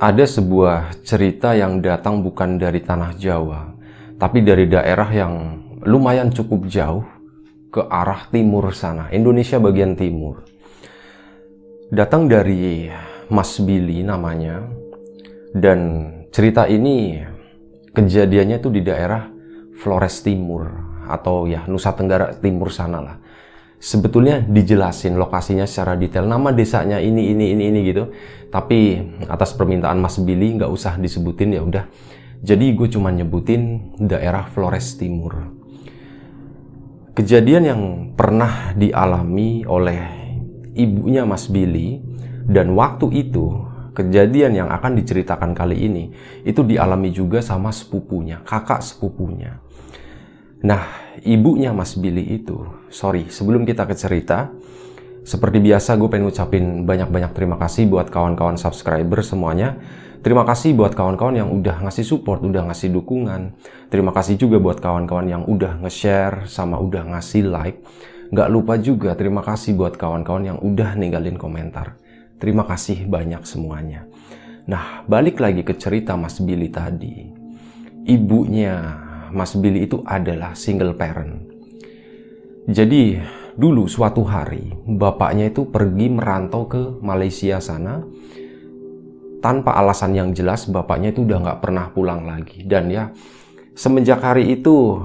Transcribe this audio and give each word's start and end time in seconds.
ada 0.00 0.24
sebuah 0.24 1.04
cerita 1.04 1.52
yang 1.52 1.84
datang 1.84 2.24
bukan 2.24 2.56
dari 2.56 2.80
tanah 2.80 3.12
Jawa, 3.20 3.76
tapi 4.16 4.40
dari 4.40 4.64
daerah 4.64 5.12
yang 5.12 5.60
lumayan 5.84 6.32
cukup 6.32 6.64
jauh 6.72 7.04
ke 7.68 7.84
arah 7.84 8.24
timur 8.32 8.72
sana, 8.72 9.12
Indonesia 9.12 9.60
bagian 9.60 9.92
timur. 10.00 10.40
Datang 11.92 12.32
dari 12.32 12.88
Mas 13.28 13.60
Billy 13.60 14.00
namanya, 14.00 14.64
dan 15.52 16.08
cerita 16.32 16.64
ini 16.64 17.20
kejadiannya 17.92 18.56
itu 18.56 18.72
di 18.72 18.80
daerah 18.80 19.28
Flores 19.76 20.24
Timur 20.24 20.64
atau 21.12 21.44
ya 21.44 21.68
Nusa 21.68 21.92
Tenggara 21.92 22.32
Timur 22.38 22.72
sana 22.72 22.98
lah 23.02 23.16
sebetulnya 23.80 24.44
dijelasin 24.44 25.16
lokasinya 25.16 25.64
secara 25.64 25.96
detail. 25.96 26.28
Nama 26.28 26.52
desanya 26.52 27.00
ini 27.00 27.32
ini 27.32 27.56
ini 27.56 27.64
ini 27.72 27.80
gitu. 27.88 28.12
Tapi 28.52 29.00
atas 29.26 29.56
permintaan 29.56 29.96
Mas 29.98 30.20
Billy 30.20 30.60
nggak 30.60 30.70
usah 30.70 31.00
disebutin 31.00 31.56
ya 31.56 31.64
udah. 31.64 31.84
Jadi 32.40 32.72
gue 32.76 32.88
cuma 32.92 33.08
nyebutin 33.10 33.96
daerah 33.96 34.46
Flores 34.52 34.96
Timur. 35.00 35.56
Kejadian 37.16 37.62
yang 37.66 37.82
pernah 38.14 38.72
dialami 38.76 39.66
oleh 39.66 40.00
ibunya 40.76 41.26
Mas 41.26 41.50
Billy 41.50 42.00
dan 42.46 42.72
waktu 42.72 43.12
itu 43.12 43.66
kejadian 43.92 44.56
yang 44.56 44.68
akan 44.70 44.96
diceritakan 44.96 45.52
kali 45.52 45.76
ini 45.76 46.14
itu 46.46 46.62
dialami 46.62 47.10
juga 47.10 47.42
sama 47.42 47.74
sepupunya 47.74 48.40
kakak 48.46 48.80
sepupunya 48.80 49.58
nah 50.60 51.14
ibunya 51.24 51.72
Mas 51.72 51.96
Billy 51.96 52.40
itu, 52.40 52.64
sorry, 52.92 53.28
sebelum 53.32 53.64
kita 53.64 53.84
ke 53.88 53.94
cerita, 53.96 54.52
seperti 55.20 55.60
biasa 55.60 56.00
gue 56.00 56.08
pengen 56.08 56.32
ngucapin 56.32 56.64
banyak-banyak 56.88 57.32
terima 57.36 57.56
kasih 57.60 57.84
buat 57.86 58.08
kawan-kawan 58.08 58.56
subscriber 58.56 59.20
semuanya. 59.20 59.76
Terima 60.20 60.44
kasih 60.44 60.76
buat 60.76 60.92
kawan-kawan 60.92 61.32
yang 61.40 61.48
udah 61.48 61.80
ngasih 61.88 62.04
support, 62.04 62.44
udah 62.44 62.68
ngasih 62.68 62.92
dukungan. 62.92 63.56
Terima 63.88 64.12
kasih 64.12 64.36
juga 64.36 64.60
buat 64.60 64.76
kawan-kawan 64.76 65.32
yang 65.32 65.42
udah 65.48 65.80
nge-share 65.80 66.44
sama 66.44 66.76
udah 66.76 67.16
ngasih 67.16 67.48
like. 67.48 67.80
Gak 68.28 68.52
lupa 68.52 68.76
juga 68.76 69.16
terima 69.16 69.40
kasih 69.40 69.72
buat 69.80 69.96
kawan-kawan 69.96 70.44
yang 70.44 70.58
udah 70.60 70.92
ninggalin 70.92 71.40
komentar. 71.40 71.96
Terima 72.36 72.68
kasih 72.68 73.08
banyak 73.08 73.48
semuanya. 73.48 74.04
Nah, 74.68 75.08
balik 75.08 75.40
lagi 75.40 75.64
ke 75.64 75.72
cerita 75.76 76.20
Mas 76.20 76.36
Billy 76.36 76.68
tadi. 76.68 77.32
Ibunya 78.04 79.08
Mas 79.30 79.56
Billy 79.56 79.86
itu 79.86 80.02
adalah 80.06 80.52
single 80.54 80.94
parent. 80.94 81.46
Jadi 82.70 83.18
dulu 83.58 83.90
suatu 83.90 84.22
hari 84.22 84.70
bapaknya 84.86 85.50
itu 85.50 85.66
pergi 85.66 86.06
merantau 86.12 86.70
ke 86.70 87.00
Malaysia 87.02 87.58
sana. 87.58 88.04
Tanpa 89.40 89.72
alasan 89.80 90.12
yang 90.12 90.36
jelas 90.36 90.68
bapaknya 90.68 91.16
itu 91.16 91.24
udah 91.24 91.38
nggak 91.40 91.60
pernah 91.64 91.88
pulang 91.90 92.28
lagi. 92.28 92.62
Dan 92.68 92.92
ya 92.92 93.08
semenjak 93.72 94.20
hari 94.20 94.52
itu 94.52 95.00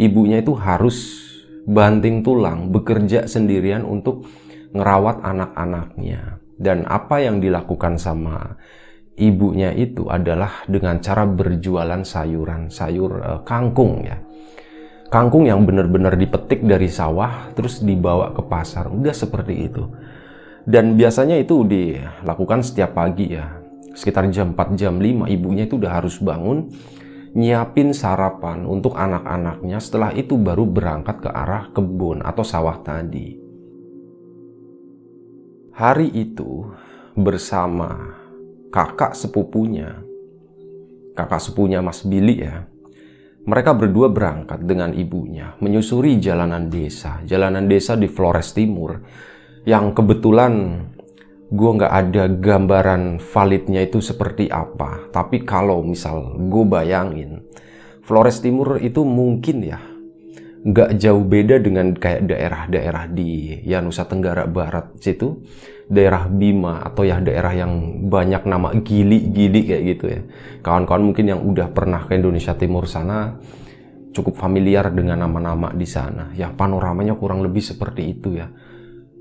ibunya 0.00 0.40
itu 0.40 0.56
harus 0.56 1.22
banting 1.68 2.24
tulang 2.24 2.72
bekerja 2.72 3.28
sendirian 3.28 3.84
untuk 3.84 4.24
ngerawat 4.72 5.20
anak-anaknya. 5.20 6.40
Dan 6.56 6.88
apa 6.88 7.20
yang 7.20 7.44
dilakukan 7.44 8.00
sama 8.00 8.56
ibunya 9.16 9.72
itu 9.72 10.06
adalah 10.12 10.62
dengan 10.68 11.00
cara 11.00 11.24
berjualan 11.24 12.04
sayuran, 12.04 12.68
sayur 12.68 13.12
uh, 13.20 13.40
kangkung 13.42 14.04
ya. 14.04 14.20
Kangkung 15.08 15.48
yang 15.48 15.64
benar-benar 15.64 16.18
dipetik 16.18 16.66
dari 16.66 16.90
sawah 16.90 17.48
terus 17.56 17.80
dibawa 17.80 18.34
ke 18.36 18.42
pasar. 18.44 18.90
Udah 18.90 19.14
seperti 19.14 19.70
itu. 19.70 19.86
Dan 20.66 20.98
biasanya 20.98 21.38
itu 21.38 21.62
dilakukan 21.62 22.60
setiap 22.66 22.98
pagi 22.98 23.38
ya. 23.38 23.62
Sekitar 23.96 24.28
jam 24.34 24.52
4 24.52 24.76
jam 24.76 24.98
5 24.98 25.30
ibunya 25.30 25.64
itu 25.64 25.78
udah 25.78 26.02
harus 26.02 26.18
bangun 26.20 26.68
nyiapin 27.38 27.94
sarapan 27.94 28.66
untuk 28.66 28.98
anak-anaknya. 28.98 29.78
Setelah 29.78 30.10
itu 30.12 30.34
baru 30.34 30.66
berangkat 30.66 31.22
ke 31.22 31.30
arah 31.30 31.70
kebun 31.70 32.26
atau 32.26 32.42
sawah 32.42 32.82
tadi. 32.82 33.38
Hari 35.76 36.08
itu 36.12 36.66
bersama 37.14 38.15
kakak 38.76 39.16
sepupunya, 39.16 40.04
kakak 41.16 41.40
sepupunya 41.40 41.80
Mas 41.80 42.04
Billy 42.04 42.44
ya, 42.44 42.68
mereka 43.48 43.72
berdua 43.72 44.12
berangkat 44.12 44.68
dengan 44.68 44.92
ibunya 44.92 45.56
menyusuri 45.64 46.20
jalanan 46.20 46.68
desa, 46.68 47.24
jalanan 47.24 47.72
desa 47.72 47.96
di 47.96 48.04
Flores 48.04 48.52
Timur, 48.52 49.00
yang 49.64 49.96
kebetulan 49.96 50.84
gue 51.48 51.70
nggak 51.72 51.88
ada 51.88 52.28
gambaran 52.28 53.16
validnya 53.16 53.80
itu 53.80 54.04
seperti 54.04 54.52
apa. 54.52 55.08
Tapi 55.08 55.48
kalau 55.48 55.80
misal 55.80 56.36
gue 56.36 56.64
bayangin, 56.68 57.48
Flores 58.04 58.44
Timur 58.44 58.76
itu 58.76 59.08
mungkin 59.08 59.72
ya 59.72 59.80
nggak 60.66 60.98
jauh 60.98 61.22
beda 61.22 61.62
dengan 61.62 61.94
kayak 61.94 62.26
daerah-daerah 62.26 63.06
di 63.06 63.62
ya 63.62 63.78
Nusa 63.78 64.02
Tenggara 64.10 64.50
Barat 64.50 64.98
situ. 64.98 65.38
Daerah 65.86 66.26
Bima 66.26 66.82
atau 66.82 67.06
ya 67.06 67.22
daerah 67.22 67.54
yang 67.54 68.02
banyak 68.10 68.42
nama 68.42 68.74
gili-gili 68.74 69.70
kayak 69.70 69.82
gitu 69.86 70.04
ya. 70.10 70.20
Kawan-kawan 70.66 71.06
mungkin 71.06 71.30
yang 71.30 71.46
udah 71.46 71.70
pernah 71.70 72.02
ke 72.10 72.18
Indonesia 72.18 72.58
Timur 72.58 72.90
sana 72.90 73.38
cukup 74.10 74.34
familiar 74.34 74.90
dengan 74.90 75.22
nama-nama 75.22 75.70
di 75.70 75.86
sana. 75.86 76.34
Ya 76.34 76.50
panoramanya 76.50 77.14
kurang 77.14 77.46
lebih 77.46 77.62
seperti 77.62 78.18
itu 78.18 78.34
ya. 78.34 78.50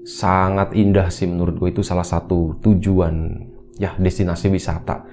Sangat 0.02 0.74
indah 0.74 1.14
sih 1.14 1.30
menurut 1.30 1.62
gue 1.62 1.70
itu 1.70 1.86
salah 1.86 2.06
satu 2.06 2.58
tujuan 2.66 3.46
ya 3.78 3.94
destinasi 4.02 4.50
wisata 4.50 5.06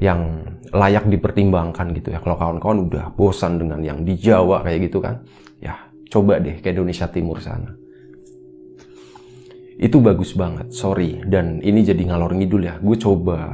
yang 0.00 0.42
layak 0.72 1.06
dipertimbangkan 1.06 1.92
gitu 1.92 2.16
ya 2.16 2.18
kalau 2.24 2.40
kawan-kawan 2.40 2.88
udah 2.88 3.12
bosan 3.12 3.60
dengan 3.60 3.84
yang 3.84 4.00
di 4.00 4.16
Jawa 4.16 4.64
kayak 4.64 4.88
gitu 4.88 4.98
kan 5.04 5.20
ya 5.60 5.76
coba 6.10 6.42
deh 6.42 6.58
ke 6.58 6.72
Indonesia 6.74 7.06
Timur 7.06 7.38
sana. 7.38 7.76
Itu 9.80 10.04
bagus 10.04 10.36
banget, 10.36 10.76
sorry. 10.76 11.24
Dan 11.24 11.64
ini 11.64 11.80
jadi 11.80 12.04
ngalor 12.04 12.36
ngidul 12.36 12.68
ya. 12.68 12.76
Gue 12.76 13.00
coba 13.00 13.48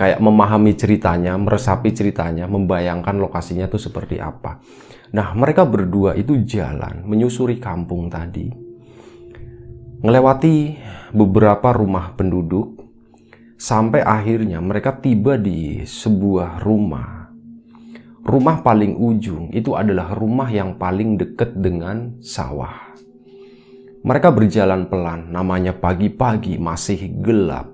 kayak 0.00 0.16
memahami 0.16 0.72
ceritanya, 0.78 1.36
meresapi 1.36 1.92
ceritanya, 1.92 2.48
membayangkan 2.48 3.20
lokasinya 3.20 3.68
tuh 3.68 3.82
seperti 3.82 4.16
apa. 4.16 4.64
Nah, 5.12 5.36
mereka 5.36 5.68
berdua 5.68 6.16
itu 6.16 6.40
jalan 6.48 7.04
menyusuri 7.04 7.60
kampung 7.60 8.08
tadi. 8.08 8.48
Ngelewati 10.00 10.56
beberapa 11.12 11.74
rumah 11.74 12.16
penduduk 12.16 12.77
sampai 13.58 14.06
akhirnya 14.06 14.62
mereka 14.62 14.96
tiba 15.02 15.34
di 15.34 15.82
sebuah 15.82 16.62
rumah 16.62 17.18
rumah 18.28 18.60
paling 18.60 19.00
ujung 19.00 19.48
itu 19.56 19.72
adalah 19.72 20.12
rumah 20.12 20.52
yang 20.52 20.76
paling 20.76 21.16
dekat 21.16 21.56
dengan 21.56 22.20
sawah. 22.20 22.92
Mereka 24.04 24.28
berjalan 24.36 24.86
pelan, 24.86 25.32
namanya 25.32 25.72
pagi-pagi 25.72 26.60
masih 26.60 27.08
gelap. 27.24 27.72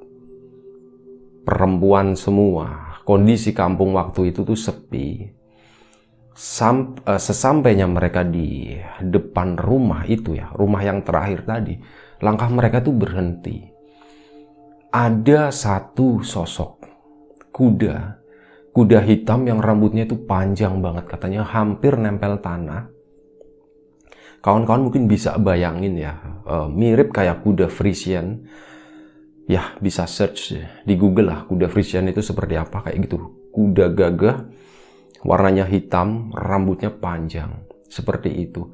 Perempuan 1.45 2.17
semua, 2.17 2.97
kondisi 3.05 3.53
kampung 3.53 3.99
waktu 3.99 4.33
itu 4.33 4.47
tuh 4.47 4.57
sepi. 4.57 5.29
Sam, 6.35 6.97
uh, 7.05 7.21
sesampainya 7.21 7.87
mereka 7.87 8.25
di 8.25 8.75
depan 9.05 9.59
rumah 9.59 10.07
itu 10.09 10.35
ya, 10.39 10.51
rumah 10.57 10.83
yang 10.83 11.05
terakhir 11.05 11.45
tadi, 11.45 11.77
langkah 12.25 12.49
mereka 12.49 12.81
tuh 12.81 12.97
berhenti. 12.97 13.74
Ada 14.95 15.51
satu 15.51 16.23
sosok 16.23 16.87
kuda. 17.51 18.23
Kuda 18.71 19.03
hitam 19.03 19.43
yang 19.43 19.59
rambutnya 19.59 20.07
itu 20.07 20.23
panjang 20.23 20.79
banget 20.79 21.11
katanya 21.11 21.43
hampir 21.43 21.99
nempel 21.99 22.39
tanah. 22.39 22.95
Kawan-kawan 24.39 24.87
mungkin 24.87 25.11
bisa 25.11 25.35
bayangin 25.35 25.99
ya 25.99 26.15
uh, 26.47 26.71
mirip 26.71 27.11
kayak 27.11 27.43
kuda 27.43 27.67
Frisian. 27.67 28.47
Ya 29.51 29.75
bisa 29.83 30.07
search 30.07 30.63
di 30.87 30.95
Google 30.95 31.27
lah 31.27 31.43
kuda 31.51 31.67
Frisian 31.67 32.07
itu 32.07 32.23
seperti 32.23 32.55
apa 32.55 32.87
kayak 32.87 33.11
gitu. 33.11 33.51
Kuda 33.51 33.91
gagah 33.91 34.47
warnanya 35.27 35.67
hitam 35.67 36.31
rambutnya 36.31 36.95
panjang. 36.95 37.67
Seperti 37.91 38.31
itu. 38.31 38.71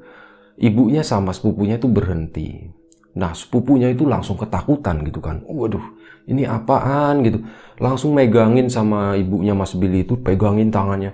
Ibunya 0.61 1.01
sama 1.01 1.33
sepupunya 1.33 1.81
itu 1.81 1.89
berhenti. 1.89 2.80
Nah, 3.11 3.35
sepupunya 3.35 3.91
itu 3.91 4.07
langsung 4.07 4.39
ketakutan 4.39 5.03
gitu 5.03 5.19
kan. 5.19 5.43
Waduh, 5.43 5.83
ini 6.31 6.47
apaan 6.47 7.27
gitu. 7.27 7.43
Langsung 7.75 8.15
megangin 8.15 8.71
sama 8.71 9.19
ibunya 9.19 9.51
Mas 9.51 9.75
Billy 9.75 10.07
itu, 10.07 10.15
pegangin 10.15 10.71
tangannya. 10.71 11.11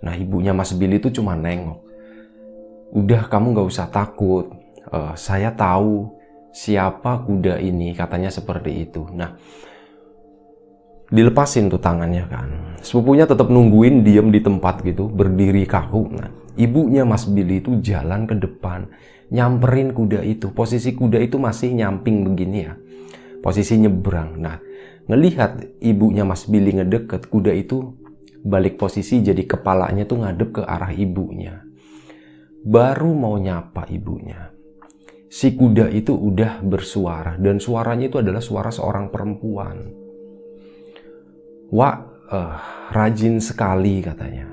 Nah, 0.00 0.16
ibunya 0.16 0.56
Mas 0.56 0.72
Billy 0.72 0.96
itu 0.96 1.12
cuma 1.20 1.36
nengok. 1.36 1.84
Udah, 2.96 3.28
kamu 3.28 3.60
gak 3.60 3.68
usah 3.68 3.86
takut. 3.92 4.56
Uh, 4.88 5.12
saya 5.16 5.52
tahu 5.52 6.16
siapa 6.54 7.20
kuda 7.28 7.60
ini, 7.60 7.92
katanya 7.92 8.32
seperti 8.32 8.88
itu. 8.88 9.04
Nah, 9.12 9.36
dilepasin 11.12 11.68
tuh 11.68 11.82
tangannya 11.82 12.24
kan. 12.30 12.48
Sepupunya 12.80 13.28
tetap 13.28 13.52
nungguin 13.52 14.00
diem 14.00 14.32
di 14.32 14.40
tempat 14.40 14.80
gitu, 14.80 15.12
berdiri 15.12 15.68
kaku. 15.68 16.08
Nah, 16.08 16.32
ibunya 16.56 17.04
Mas 17.04 17.28
Billy 17.28 17.60
itu 17.60 17.76
jalan 17.84 18.24
ke 18.24 18.32
depan 18.38 18.88
nyamperin 19.30 19.94
kuda 19.94 20.20
itu. 20.24 20.50
Posisi 20.52 20.92
kuda 20.92 21.20
itu 21.20 21.40
masih 21.40 21.72
nyamping 21.72 22.24
begini 22.26 22.58
ya. 22.64 22.74
Posisi 23.40 23.76
nyebrang. 23.80 24.40
Nah, 24.40 24.56
ngelihat 25.08 25.80
ibunya 25.84 26.24
Mas 26.24 26.48
Billy 26.48 26.76
ngedeket, 26.76 27.28
kuda 27.28 27.52
itu 27.52 27.92
balik 28.44 28.76
posisi 28.76 29.24
jadi 29.24 29.40
kepalanya 29.44 30.04
tuh 30.04 30.24
ngadep 30.24 30.60
ke 30.60 30.62
arah 30.64 30.92
ibunya. 30.92 31.64
Baru 32.64 33.12
mau 33.12 33.36
nyapa 33.36 33.88
ibunya. 33.92 34.52
Si 35.28 35.52
kuda 35.52 35.90
itu 35.90 36.14
udah 36.14 36.62
bersuara 36.62 37.34
dan 37.36 37.58
suaranya 37.58 38.06
itu 38.06 38.22
adalah 38.22 38.38
suara 38.38 38.70
seorang 38.70 39.10
perempuan. 39.10 39.76
Wah, 41.74 41.96
uh, 42.30 42.56
rajin 42.94 43.42
sekali 43.42 43.98
katanya. 43.98 44.46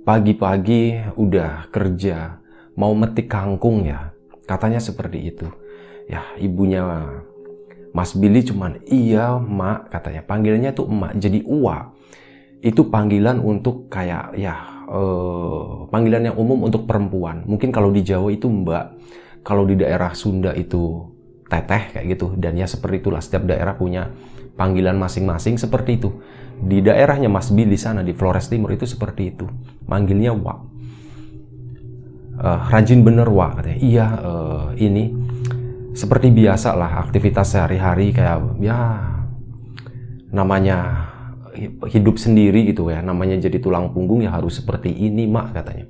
Pagi-pagi 0.00 1.14
udah 1.20 1.68
kerja, 1.68 2.39
mau 2.80 2.96
metik 2.96 3.28
kangkung 3.28 3.84
ya. 3.84 4.16
Katanya 4.48 4.80
seperti 4.80 5.28
itu. 5.28 5.46
Ya, 6.08 6.24
ibunya 6.40 7.04
Mas 7.92 8.16
Billy 8.16 8.40
cuman 8.40 8.80
iya, 8.88 9.36
Mak, 9.36 9.92
katanya. 9.92 10.24
Panggilannya 10.24 10.72
tuh 10.72 10.88
Emak. 10.88 11.12
Jadi 11.20 11.44
Uwa. 11.44 11.92
Itu 12.64 12.88
panggilan 12.88 13.44
untuk 13.44 13.92
kayak 13.92 14.36
ya 14.40 14.56
eh, 14.88 15.68
panggilan 15.92 16.32
yang 16.32 16.36
umum 16.40 16.64
untuk 16.64 16.88
perempuan. 16.88 17.44
Mungkin 17.44 17.68
kalau 17.68 17.92
di 17.92 18.00
Jawa 18.00 18.32
itu 18.32 18.48
Mbak. 18.48 18.86
Kalau 19.44 19.64
di 19.64 19.76
daerah 19.76 20.12
Sunda 20.12 20.52
itu 20.52 21.08
teteh 21.50 21.82
kayak 21.96 22.06
gitu 22.14 22.38
dan 22.38 22.54
ya 22.54 22.64
seperti 22.70 23.02
itulah 23.02 23.18
setiap 23.18 23.42
daerah 23.42 23.74
punya 23.74 24.14
panggilan 24.54 24.94
masing-masing 24.94 25.58
seperti 25.58 25.98
itu 25.98 26.22
di 26.62 26.78
daerahnya 26.78 27.26
Mas 27.26 27.50
Billy 27.50 27.74
sana 27.74 28.06
di 28.06 28.14
Flores 28.14 28.46
Timur 28.46 28.70
itu 28.70 28.86
seperti 28.86 29.34
itu 29.34 29.50
manggilnya 29.90 30.30
Wak 30.30 30.69
uh, 32.40 32.60
rajin 32.72 33.04
bener 33.04 33.28
wa 33.28 33.52
katanya. 33.54 33.78
Iya 33.78 34.06
uh, 34.20 34.66
ini 34.80 35.12
seperti 35.92 36.32
biasa 36.32 36.72
lah 36.74 37.04
aktivitas 37.04 37.52
sehari-hari 37.52 38.16
kayak 38.16 38.56
ya 38.64 38.78
namanya 40.32 41.08
hidup 41.86 42.16
sendiri 42.16 42.72
gitu 42.72 42.88
ya. 42.88 43.04
Namanya 43.04 43.36
jadi 43.36 43.60
tulang 43.60 43.92
punggung 43.92 44.24
ya 44.24 44.32
harus 44.32 44.58
seperti 44.58 44.88
ini 44.90 45.28
mak 45.28 45.52
katanya. 45.52 45.84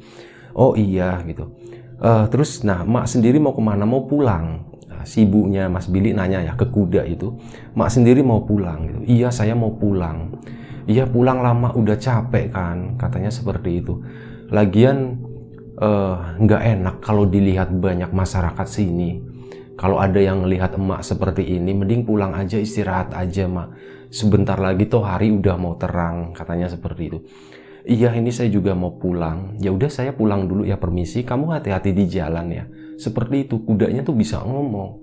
Oh 0.52 0.74
iya 0.74 1.22
gitu. 1.24 1.54
Uh, 2.00 2.26
terus 2.32 2.66
nah 2.66 2.82
mak 2.82 3.06
sendiri 3.06 3.38
mau 3.38 3.54
ke 3.54 3.62
mana? 3.62 3.86
Mau 3.86 4.08
pulang. 4.10 4.66
Nah, 4.90 5.08
si 5.08 5.24
Mas 5.70 5.88
Billy 5.88 6.12
nanya 6.12 6.44
ya 6.44 6.52
ke 6.58 6.68
kuda 6.68 7.06
itu. 7.06 7.38
Mak 7.72 7.88
sendiri 7.88 8.20
mau 8.20 8.44
pulang 8.44 8.84
gitu. 8.88 9.00
Iya 9.06 9.28
saya 9.30 9.54
mau 9.54 9.72
pulang. 9.72 10.34
Iya 10.88 11.06
pulang 11.06 11.44
lama 11.44 11.70
udah 11.76 11.94
capek 11.94 12.50
kan 12.50 12.98
katanya 12.98 13.30
seperti 13.30 13.84
itu. 13.84 14.02
Lagian 14.50 15.29
nggak 16.40 16.62
uh, 16.62 16.70
enak 16.76 16.96
kalau 17.00 17.24
dilihat 17.24 17.72
banyak 17.72 18.12
masyarakat 18.12 18.68
sini. 18.68 19.20
Kalau 19.80 19.96
ada 19.96 20.20
yang 20.20 20.44
lihat 20.44 20.76
emak 20.76 21.00
seperti 21.00 21.56
ini, 21.56 21.72
mending 21.72 22.04
pulang 22.04 22.36
aja 22.36 22.60
istirahat 22.60 23.16
aja 23.16 23.48
mak. 23.48 23.72
Sebentar 24.12 24.60
lagi 24.60 24.84
tuh 24.84 25.08
hari 25.08 25.32
udah 25.32 25.56
mau 25.56 25.80
terang, 25.80 26.36
katanya 26.36 26.68
seperti 26.68 27.02
itu. 27.08 27.18
Iya 27.88 28.12
ini 28.12 28.28
saya 28.28 28.52
juga 28.52 28.76
mau 28.76 29.00
pulang. 29.00 29.56
Ya 29.56 29.72
udah 29.72 29.88
saya 29.88 30.12
pulang 30.12 30.44
dulu 30.44 30.68
ya 30.68 30.76
permisi. 30.76 31.24
Kamu 31.24 31.48
hati-hati 31.56 31.96
di 31.96 32.04
jalan 32.12 32.46
ya. 32.52 32.64
Seperti 33.00 33.48
itu 33.48 33.64
kudanya 33.64 34.04
tuh 34.04 34.12
bisa 34.12 34.44
ngomong. 34.44 35.00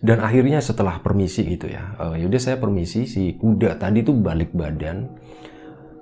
Dan 0.00 0.24
akhirnya 0.24 0.62
setelah 0.62 1.02
permisi 1.02 1.42
gitu 1.44 1.66
ya, 1.66 1.98
uh, 1.98 2.14
ya 2.14 2.30
udah 2.30 2.38
saya 2.38 2.56
permisi 2.56 3.04
si 3.10 3.34
kuda 3.34 3.82
tadi 3.82 4.06
tuh 4.06 4.14
balik 4.14 4.54
badan 4.54 5.10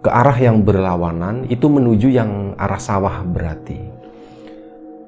ke 0.00 0.10
arah 0.12 0.37
yang 0.37 0.62
berlawanan 0.62 1.48
itu 1.48 1.66
menuju 1.66 2.08
yang 2.12 2.54
arah 2.60 2.81
sawah 2.81 3.25
berarti. 3.26 3.81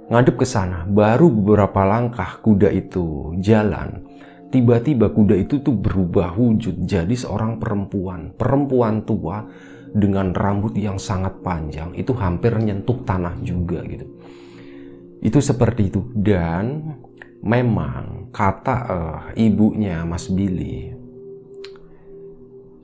Ngadep 0.08 0.40
ke 0.40 0.46
sana, 0.49 0.88
baru 0.88 1.29
beberapa 1.29 1.85
langkah 1.85 2.40
kuda 2.40 2.73
itu 2.73 3.37
jalan. 3.44 4.08
Tiba-tiba 4.49 5.12
kuda 5.12 5.37
itu 5.37 5.61
tuh 5.61 5.76
berubah 5.76 6.32
wujud 6.32 6.88
jadi 6.88 7.12
seorang 7.12 7.61
perempuan. 7.61 8.32
Perempuan 8.32 9.05
tua 9.05 9.44
dengan 9.93 10.32
rambut 10.32 10.73
yang 10.81 10.96
sangat 10.96 11.44
panjang. 11.44 11.93
Itu 11.93 12.17
hampir 12.17 12.56
nyentuh 12.56 13.05
tanah 13.05 13.37
juga 13.44 13.84
gitu. 13.84 14.08
Itu 15.20 15.44
seperti 15.44 15.93
itu. 15.93 16.00
Dan 16.17 16.96
memang 17.44 18.32
kata 18.32 18.76
uh, 18.88 19.20
ibunya 19.37 20.08
Mas 20.08 20.32
Billy 20.32 20.98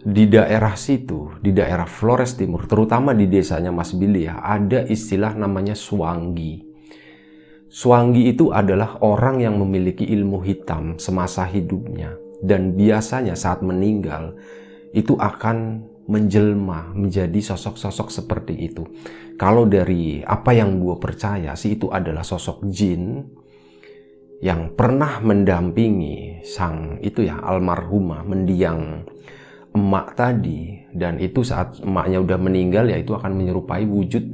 di 0.05 0.29
daerah 0.29 0.77
situ, 0.77 1.33
di 1.41 1.57
daerah 1.57 1.89
Flores 1.89 2.37
Timur, 2.37 2.69
terutama 2.69 3.17
di 3.17 3.25
desanya 3.25 3.73
Mas 3.73 3.97
Billy 3.97 4.29
ya, 4.29 4.37
ada 4.45 4.85
istilah 4.85 5.33
namanya 5.33 5.73
Swangi. 5.73 6.61
Swangi 7.73 8.29
itu 8.31 8.53
adalah 8.53 9.01
orang 9.01 9.41
yang 9.41 9.57
memiliki 9.59 10.05
ilmu 10.07 10.45
hitam 10.45 11.01
semasa 11.01 11.49
hidupnya 11.49 12.15
dan 12.45 12.77
biasanya 12.77 13.35
saat 13.35 13.65
meninggal 13.65 14.37
itu 14.95 15.19
akan 15.19 15.83
menjelma 16.05 16.93
menjadi 16.93 17.41
sosok-sosok 17.41 18.13
seperti 18.13 18.55
itu. 18.71 18.85
Kalau 19.41 19.65
dari 19.65 20.21
apa 20.23 20.53
yang 20.53 20.79
gue 20.79 21.01
percaya 21.01 21.57
sih 21.57 21.81
itu 21.81 21.91
adalah 21.91 22.23
sosok 22.23 22.63
jin 22.69 23.25
yang 24.45 24.77
pernah 24.77 25.25
mendampingi 25.25 26.45
sang 26.45 27.01
itu 27.01 27.25
ya 27.25 27.41
almarhumah 27.41 28.23
mendiang 28.29 29.09
emak 29.75 30.15
tadi 30.15 30.87
dan 30.95 31.19
itu 31.19 31.43
saat 31.43 31.83
emaknya 31.83 32.23
udah 32.23 32.39
meninggal 32.39 32.87
ya 32.87 32.97
itu 32.97 33.13
akan 33.13 33.35
menyerupai 33.35 33.83
wujud 33.85 34.25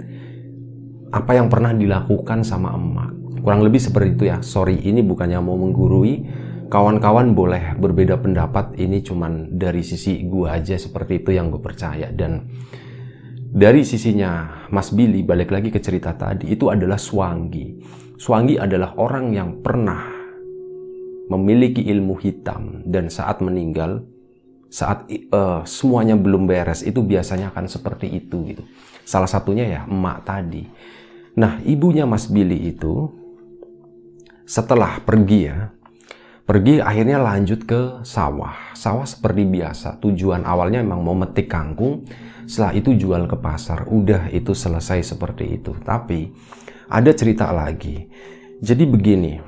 apa 1.10 1.32
yang 1.34 1.50
pernah 1.50 1.74
dilakukan 1.74 2.46
sama 2.46 2.76
emak. 2.76 3.10
Kurang 3.40 3.64
lebih 3.64 3.80
seperti 3.82 4.08
itu 4.14 4.24
ya. 4.30 4.38
Sorry 4.44 4.78
ini 4.78 5.02
bukannya 5.02 5.40
mau 5.42 5.58
menggurui. 5.58 6.46
Kawan-kawan 6.70 7.34
boleh 7.34 7.74
berbeda 7.74 8.22
pendapat. 8.22 8.78
Ini 8.78 9.02
cuman 9.02 9.58
dari 9.58 9.82
sisi 9.82 10.22
gue 10.22 10.46
aja 10.46 10.78
seperti 10.78 11.24
itu 11.24 11.34
yang 11.34 11.50
gue 11.50 11.58
percaya. 11.58 12.14
Dan 12.14 12.46
dari 13.50 13.82
sisinya 13.82 14.62
Mas 14.70 14.94
Billy 14.94 15.26
balik 15.26 15.50
lagi 15.50 15.74
ke 15.74 15.82
cerita 15.82 16.14
tadi 16.14 16.54
itu 16.54 16.70
adalah 16.70 17.00
Swangi. 17.00 17.82
Swangi 18.14 18.54
adalah 18.54 18.94
orang 19.02 19.34
yang 19.34 19.58
pernah 19.58 20.14
memiliki 21.26 21.82
ilmu 21.90 22.22
hitam 22.22 22.86
dan 22.86 23.10
saat 23.10 23.42
meninggal 23.42 24.06
saat 24.70 25.10
uh, 25.34 25.66
semuanya 25.66 26.14
belum 26.14 26.46
beres 26.46 26.86
itu 26.86 27.02
biasanya 27.02 27.50
akan 27.50 27.66
seperti 27.66 28.06
itu 28.06 28.54
gitu. 28.54 28.62
Salah 29.02 29.26
satunya 29.26 29.66
ya 29.66 29.80
emak 29.90 30.22
tadi. 30.22 30.62
Nah, 31.34 31.58
ibunya 31.66 32.06
Mas 32.06 32.30
Billy 32.30 32.70
itu 32.70 33.10
setelah 34.46 35.02
pergi 35.02 35.50
ya, 35.50 35.74
pergi 36.46 36.78
akhirnya 36.78 37.18
lanjut 37.18 37.66
ke 37.66 38.06
sawah. 38.06 38.74
Sawah 38.74 39.06
seperti 39.06 39.42
biasa. 39.46 39.98
Tujuan 39.98 40.46
awalnya 40.46 40.86
memang 40.86 41.02
mau 41.02 41.18
metik 41.18 41.50
kangkung, 41.50 42.06
setelah 42.46 42.74
itu 42.74 42.94
jual 42.94 43.26
ke 43.26 43.36
pasar. 43.38 43.90
Udah 43.90 44.30
itu 44.30 44.54
selesai 44.54 45.14
seperti 45.14 45.58
itu. 45.58 45.74
Tapi 45.82 46.30
ada 46.90 47.10
cerita 47.10 47.50
lagi. 47.50 48.06
Jadi 48.62 48.84
begini, 48.86 49.38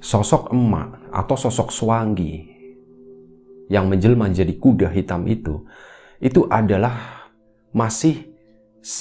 sosok 0.00 0.52
emak 0.52 1.12
atau 1.12 1.36
sosok 1.36 1.68
suanggi 1.72 2.52
yang 3.70 3.86
menjelma 3.86 4.30
menjadi 4.30 4.54
kuda 4.58 4.88
hitam 4.90 5.26
itu 5.28 5.62
itu 6.22 6.46
adalah 6.46 7.26
masih 7.74 8.30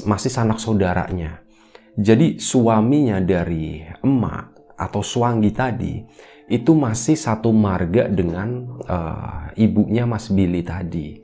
masih 0.09 0.31
sanak 0.33 0.57
saudaranya. 0.57 1.45
Jadi 1.93 2.41
suaminya 2.41 3.19
dari 3.21 3.83
emak 4.01 4.77
atau 4.79 5.05
suanggi 5.05 5.51
tadi 5.53 5.93
itu 6.49 6.71
masih 6.73 7.19
satu 7.19 7.53
marga 7.53 8.07
dengan 8.09 8.79
uh, 8.87 9.53
ibunya 9.59 10.07
Mas 10.09 10.31
Billy 10.33 10.65
tadi. 10.65 11.19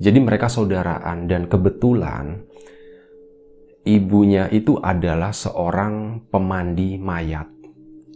Jadi 0.00 0.18
mereka 0.20 0.48
saudaraan 0.48 1.28
dan 1.28 1.46
kebetulan 1.46 2.42
ibunya 3.86 4.50
itu 4.50 4.76
adalah 4.80 5.32
seorang 5.32 6.26
pemandi 6.28 7.00
mayat. 7.00 7.48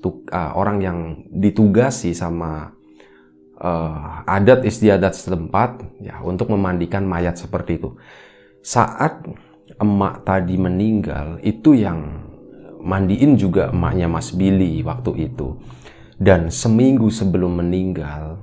Tuk, 0.02 0.28
uh, 0.28 0.52
orang 0.59 0.78
yang 0.85 0.99
ditugasi 1.33 2.12
sama 2.12 2.74
uh, 3.64 4.28
adat 4.28 4.68
istiadat 4.68 5.16
setempat 5.16 5.80
ya 6.04 6.21
untuk 6.21 6.52
memandikan 6.52 7.09
mayat 7.09 7.40
seperti 7.40 7.80
itu. 7.80 7.97
Saat 8.61 9.25
emak 9.80 10.28
tadi 10.28 10.61
meninggal 10.61 11.40
itu 11.40 11.73
yang 11.73 12.28
mandiin 12.85 13.40
juga 13.40 13.73
emaknya 13.73 14.06
Mas 14.06 14.30
Billy 14.37 14.85
waktu 14.85 15.33
itu. 15.33 15.56
Dan 16.14 16.47
seminggu 16.52 17.11
sebelum 17.11 17.59
meninggal 17.59 18.38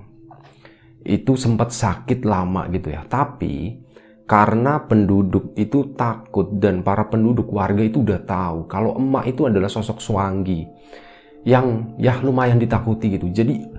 itu 1.07 1.39
sempat 1.39 1.71
sakit 1.71 2.27
lama 2.27 2.67
gitu 2.73 2.91
ya. 2.91 3.05
Tapi 3.07 3.79
karena 4.27 4.83
penduduk 4.87 5.55
itu 5.55 5.95
takut 5.95 6.51
dan 6.55 6.83
para 6.83 7.07
penduduk 7.07 7.51
warga 7.51 7.83
itu 7.83 7.99
udah 7.99 8.21
tahu 8.23 8.63
kalau 8.71 8.95
emak 8.95 9.27
itu 9.27 9.43
adalah 9.43 9.67
sosok 9.67 9.99
suanggi 9.99 10.63
yang 11.43 11.97
ya 11.97 12.19
lumayan 12.21 12.61
ditakuti 12.61 13.17
gitu. 13.17 13.27
Jadi 13.31 13.70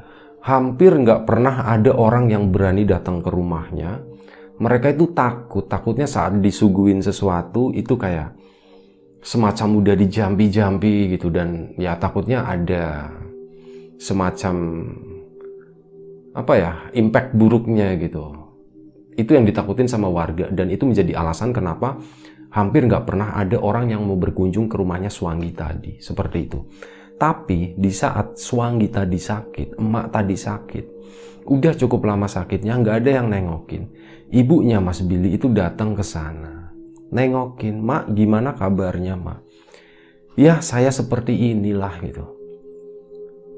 hampir 0.42 0.90
nggak 0.90 1.22
pernah 1.22 1.70
ada 1.70 1.94
orang 1.94 2.26
yang 2.26 2.50
berani 2.50 2.82
datang 2.82 3.22
ke 3.22 3.30
rumahnya. 3.30 4.02
Mereka 4.58 4.94
itu 4.94 5.10
takut, 5.14 5.66
takutnya 5.66 6.06
saat 6.06 6.38
disuguhin 6.38 7.02
sesuatu 7.02 7.74
itu 7.74 7.98
kayak 7.98 8.34
semacam 9.22 9.82
udah 9.82 9.94
dijampi-jampi 9.94 11.14
gitu 11.14 11.30
dan 11.30 11.74
ya 11.78 11.94
takutnya 11.94 12.42
ada 12.42 13.10
semacam 14.02 14.54
apa 16.34 16.52
ya 16.58 16.72
impact 16.94 17.38
buruknya 17.38 17.94
gitu. 17.98 18.34
Itu 19.14 19.38
yang 19.38 19.46
ditakutin 19.46 19.86
sama 19.86 20.10
warga 20.10 20.50
dan 20.50 20.70
itu 20.74 20.86
menjadi 20.86 21.22
alasan 21.22 21.54
kenapa 21.54 22.02
hampir 22.50 22.84
nggak 22.84 23.06
pernah 23.08 23.38
ada 23.38 23.58
orang 23.62 23.94
yang 23.94 24.02
mau 24.04 24.18
berkunjung 24.18 24.66
ke 24.66 24.74
rumahnya 24.74 25.08
Swangi 25.08 25.54
tadi 25.54 26.02
seperti 26.02 26.38
itu. 26.50 26.58
Tapi 27.16 27.78
di 27.78 27.90
saat 27.94 28.38
Swangi 28.38 28.90
tadi 28.90 29.16
sakit, 29.16 29.78
emak 29.78 30.10
tadi 30.10 30.34
sakit, 30.34 30.84
udah 31.46 31.74
cukup 31.78 32.06
lama 32.06 32.26
sakitnya, 32.26 32.78
nggak 32.78 32.96
ada 33.02 33.10
yang 33.22 33.30
nengokin. 33.30 33.88
Ibunya 34.32 34.80
Mas 34.80 35.04
Billy 35.04 35.36
itu 35.36 35.52
datang 35.52 35.92
ke 35.92 36.02
sana, 36.02 36.72
nengokin, 37.12 37.78
mak 37.78 38.10
gimana 38.10 38.56
kabarnya 38.56 39.14
mak? 39.14 39.44
Ya 40.34 40.64
saya 40.64 40.88
seperti 40.88 41.52
inilah 41.52 41.94
gitu. 42.00 42.24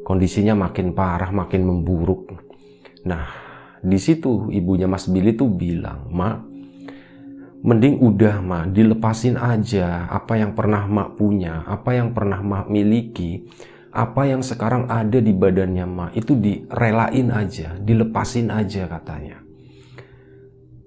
Kondisinya 0.05 0.53
makin 0.53 0.93
parah, 0.93 1.33
makin 1.33 1.65
memburuk. 1.65 2.35
Nah, 3.09 3.25
di 3.81 3.97
situ 3.97 4.53
ibunya 4.53 4.85
Mas 4.91 5.09
Billy 5.09 5.33
tuh 5.33 5.49
bilang, 5.49 6.11
mak, 6.13 6.54
mending 7.65 7.97
udah 7.97 8.45
mah 8.45 8.69
dilepasin 8.69 9.41
aja 9.41 10.05
apa 10.13 10.37
yang 10.37 10.53
pernah 10.53 10.85
mak 10.85 11.17
punya, 11.17 11.65
apa 11.65 11.97
yang 11.97 12.13
pernah 12.13 12.45
mak 12.45 12.69
miliki, 12.69 13.49
apa 13.89 14.29
yang 14.29 14.45
sekarang 14.45 14.85
ada 14.93 15.17
di 15.17 15.33
badannya 15.33 15.87
mak 15.89 16.11
itu 16.13 16.37
direlain 16.37 17.33
aja, 17.33 17.81
dilepasin 17.81 18.53
aja 18.53 18.85
katanya. 18.85 19.41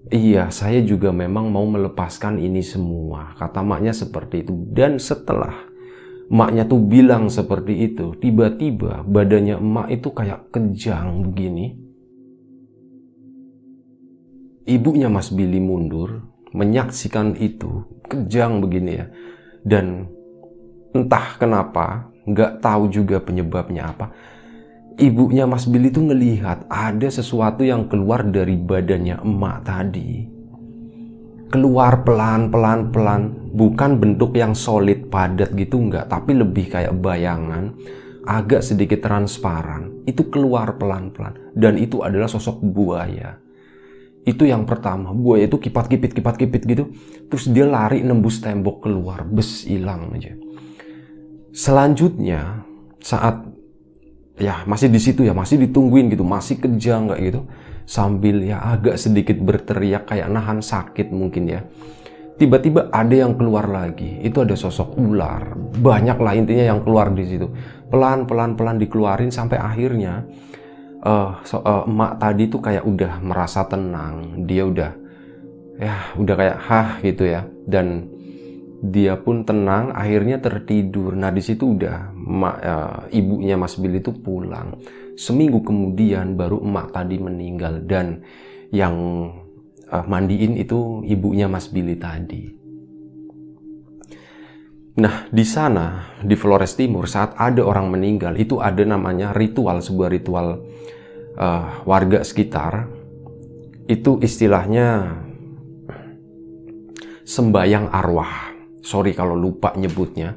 Iya, 0.07 0.47
saya 0.55 0.79
juga 0.87 1.11
memang 1.11 1.51
mau 1.51 1.67
melepaskan 1.67 2.39
ini 2.39 2.63
semua. 2.63 3.35
Kata 3.35 3.59
maknya 3.59 3.91
seperti 3.91 4.39
itu. 4.39 4.55
Dan 4.71 5.03
setelah 5.03 5.67
maknya 6.31 6.63
tuh 6.63 6.79
bilang 6.79 7.27
seperti 7.27 7.91
itu, 7.91 8.15
tiba-tiba 8.15 9.03
badannya 9.03 9.59
emak 9.59 9.87
itu 9.91 10.07
kayak 10.15 10.47
kejang 10.55 11.27
begini. 11.27 11.75
Ibunya 14.67 15.11
Mas 15.11 15.27
Billy 15.31 15.59
mundur, 15.59 16.26
menyaksikan 16.55 17.35
itu 17.39 17.83
kejang 18.07 18.63
begini 18.63 18.91
ya. 18.99 19.07
Dan 19.67 20.07
entah 20.95 21.35
kenapa 21.35 22.07
nggak 22.27 22.63
tahu 22.63 22.91
juga 22.91 23.19
penyebabnya 23.19 23.91
apa. 23.91 24.11
Ibunya 24.97 25.45
Mas 25.45 25.69
Billy 25.69 25.93
itu 25.93 26.01
ngelihat 26.01 26.65
ada 26.67 27.07
sesuatu 27.07 27.61
yang 27.61 27.85
keluar 27.85 28.25
dari 28.25 28.57
badannya 28.57 29.21
emak 29.21 29.57
tadi. 29.61 30.25
Keluar 31.53 32.01
pelan 32.01 32.49
pelan. 32.51 33.21
Bukan 33.57 33.97
bentuk 33.97 34.37
yang 34.37 34.57
solid 34.57 35.09
padat 35.09 35.53
gitu 35.53 35.77
nggak. 35.77 36.09
Tapi 36.09 36.31
lebih 36.33 36.73
kayak 36.73 36.97
bayangan 36.97 37.77
agak 38.25 38.65
sedikit 38.65 39.05
transparan. 39.05 40.01
Itu 40.09 40.33
keluar 40.33 40.81
pelan 40.81 41.13
pelan. 41.13 41.37
Dan 41.53 41.77
itu 41.77 42.01
adalah 42.01 42.25
sosok 42.25 42.57
buaya 42.65 43.46
itu 44.27 44.43
yang 44.43 44.67
pertama, 44.67 45.15
buaya 45.15 45.47
itu 45.47 45.55
kipat-kipit, 45.55 46.11
kipat-kipit 46.11 46.61
gitu. 46.67 46.91
Terus 47.31 47.47
dia 47.47 47.63
lari 47.63 48.03
nembus 48.03 48.43
tembok 48.43 48.83
keluar, 48.83 49.23
bes 49.23 49.63
hilang 49.63 50.11
aja. 50.11 50.35
Selanjutnya, 51.55 52.67
saat 52.99 53.47
ya 54.35 54.67
masih 54.67 54.91
di 54.91 54.99
situ 54.99 55.23
ya, 55.23 55.31
masih 55.31 55.63
ditungguin 55.63 56.11
gitu, 56.11 56.27
masih 56.27 56.59
kejang 56.59 57.07
nggak 57.07 57.19
gitu. 57.23 57.41
Sambil 57.87 58.43
ya 58.43 58.59
agak 58.59 58.99
sedikit 58.99 59.39
berteriak 59.39 60.11
kayak 60.11 60.27
nahan 60.27 60.59
sakit 60.59 61.07
mungkin 61.07 61.47
ya. 61.47 61.63
Tiba-tiba 62.37 62.91
ada 62.91 63.15
yang 63.15 63.33
keluar 63.33 63.65
lagi. 63.65 64.21
Itu 64.21 64.43
ada 64.43 64.53
sosok 64.53 64.99
ular. 64.99 65.55
Banyak 65.57 66.19
lah 66.19 66.37
intinya 66.37 66.67
yang 66.67 66.85
keluar 66.85 67.09
di 67.15 67.25
situ. 67.25 67.49
Pelan-pelan 67.89 68.53
pelan 68.53 68.77
dikeluarin 68.77 69.31
sampai 69.31 69.57
akhirnya 69.57 70.27
uh, 71.03 71.41
so, 71.45 71.61
uh, 71.61 71.85
emak 71.85 72.17
tadi 72.17 72.49
tuh 72.49 72.61
kayak 72.61 72.85
udah 72.85 73.21
merasa 73.21 73.65
tenang. 73.67 74.45
Dia 74.47 74.63
udah 74.65 74.91
ya 75.77 75.95
udah 76.17 76.35
kayak 76.37 76.57
hah 76.57 76.89
gitu 77.05 77.23
ya. 77.29 77.45
Dan 77.67 78.09
dia 78.81 79.17
pun 79.17 79.45
tenang 79.45 79.93
akhirnya 79.93 80.41
tertidur. 80.41 81.13
Nah 81.17 81.33
di 81.33 81.41
situ 81.41 81.77
udah 81.77 82.13
emak, 82.13 82.55
uh, 82.61 82.99
ibunya 83.13 83.55
Mas 83.57 83.77
Billy 83.77 84.01
itu 84.01 84.13
pulang. 84.13 84.77
Seminggu 85.17 85.65
kemudian 85.65 86.37
baru 86.37 86.61
emak 86.61 86.93
tadi 86.93 87.17
meninggal. 87.21 87.85
Dan 87.85 88.21
yang 88.73 88.95
uh, 89.89 90.05
mandiin 90.05 90.57
itu 90.57 91.05
ibunya 91.05 91.45
Mas 91.45 91.69
Billy 91.69 91.97
tadi 91.97 92.56
Nah, 94.97 95.29
di 95.29 95.45
sana, 95.45 96.17
di 96.25 96.33
Flores 96.33 96.73
Timur, 96.73 97.05
saat 97.05 97.37
ada 97.37 97.61
orang 97.61 97.93
meninggal, 97.93 98.33
itu 98.33 98.57
ada 98.57 98.81
namanya 98.81 99.29
ritual, 99.29 99.77
sebuah 99.77 100.09
ritual 100.09 100.65
uh, 101.37 101.85
warga 101.85 102.25
sekitar 102.25 102.89
itu 103.85 104.19
istilahnya 104.19 105.15
sembayang 107.23 107.93
arwah. 107.93 108.57
Sorry 108.83 109.13
kalau 109.13 109.37
lupa 109.37 109.77
nyebutnya. 109.77 110.35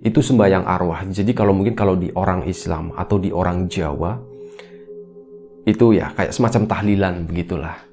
Itu 0.00 0.24
sembayang 0.24 0.64
arwah. 0.64 1.04
Jadi 1.06 1.36
kalau 1.36 1.52
mungkin 1.52 1.76
kalau 1.76 1.94
di 1.94 2.08
orang 2.16 2.48
Islam 2.48 2.96
atau 2.96 3.20
di 3.20 3.28
orang 3.30 3.68
Jawa 3.68 4.16
itu 5.68 5.92
ya 5.92 6.12
kayak 6.16 6.32
semacam 6.32 6.62
tahlilan 6.66 7.14
begitulah. 7.28 7.89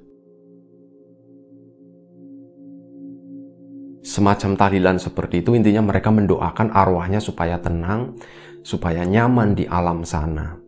Semacam 4.08 4.56
tahlilan 4.56 5.04
seperti 5.04 5.44
itu 5.44 5.52
intinya 5.52 5.84
mereka 5.84 6.16
mendoakan 6.16 6.72
arwahnya 6.72 7.20
supaya 7.20 7.60
tenang, 7.60 8.16
supaya 8.64 9.04
nyaman 9.04 9.52
di 9.52 9.68
alam 9.68 10.08
sana 10.08 10.64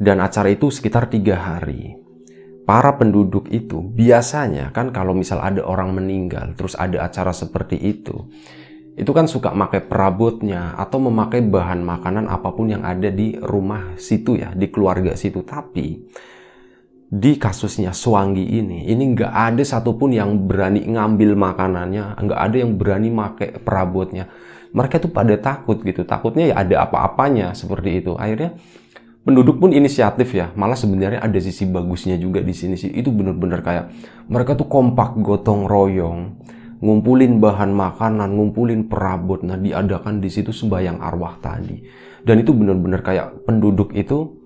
dan 0.00 0.24
acara 0.24 0.48
itu 0.48 0.72
sekitar 0.72 1.12
tiga 1.12 1.36
hari. 1.36 2.00
Para 2.64 2.96
penduduk 2.96 3.52
itu 3.52 3.80
biasanya 3.82 4.72
kan 4.72 4.92
kalau 4.92 5.12
misal 5.12 5.40
ada 5.40 5.60
orang 5.60 5.92
meninggal 5.92 6.56
terus 6.56 6.78
ada 6.78 7.04
acara 7.04 7.34
seperti 7.34 7.76
itu, 7.76 8.30
itu 8.94 9.10
kan 9.10 9.26
suka 9.26 9.50
pakai 9.50 9.84
perabotnya 9.84 10.78
atau 10.78 11.02
memakai 11.02 11.42
bahan 11.44 11.82
makanan 11.82 12.30
apa 12.30 12.52
pun 12.54 12.70
yang 12.70 12.86
ada 12.86 13.10
di 13.10 13.36
rumah 13.40 13.98
situ 13.98 14.38
ya, 14.38 14.54
di 14.54 14.70
keluarga 14.70 15.18
situ. 15.18 15.42
Tapi 15.42 15.98
di 17.10 17.34
kasusnya 17.34 17.90
Swangi 17.90 18.46
ini, 18.46 18.86
ini 18.86 19.18
nggak 19.18 19.34
ada 19.34 19.62
satupun 19.66 20.14
yang 20.14 20.46
berani 20.46 20.86
ngambil 20.86 21.34
makanannya, 21.34 22.14
nggak 22.14 22.40
ada 22.40 22.56
yang 22.56 22.78
berani 22.78 23.10
pakai 23.10 23.58
perabotnya. 23.58 24.30
Mereka 24.70 25.02
tuh 25.02 25.10
pada 25.10 25.34
takut 25.34 25.82
gitu, 25.82 26.06
takutnya 26.06 26.54
ya 26.54 26.62
ada 26.62 26.86
apa-apanya 26.86 27.50
seperti 27.58 27.98
itu. 27.98 28.14
Akhirnya 28.14 28.54
penduduk 29.20 29.60
pun 29.60 29.70
inisiatif 29.74 30.32
ya 30.32 30.48
malah 30.56 30.78
sebenarnya 30.78 31.20
ada 31.20 31.36
sisi 31.36 31.68
bagusnya 31.68 32.16
juga 32.16 32.40
di 32.40 32.56
sini 32.56 32.74
sih 32.80 32.88
itu 32.88 33.12
bener-bener 33.12 33.60
kayak 33.60 33.92
mereka 34.32 34.56
tuh 34.56 34.64
kompak 34.64 35.20
gotong 35.20 35.68
royong 35.68 36.40
ngumpulin 36.80 37.36
bahan 37.36 37.68
makanan 37.68 38.32
ngumpulin 38.32 38.88
perabot 38.88 39.44
nah 39.44 39.60
diadakan 39.60 40.24
di 40.24 40.32
situ 40.32 40.56
sembayang 40.56 41.04
arwah 41.04 41.36
tadi 41.36 41.84
dan 42.24 42.40
itu 42.40 42.56
bener-bener 42.56 43.04
kayak 43.04 43.44
penduduk 43.44 43.92
itu 43.92 44.39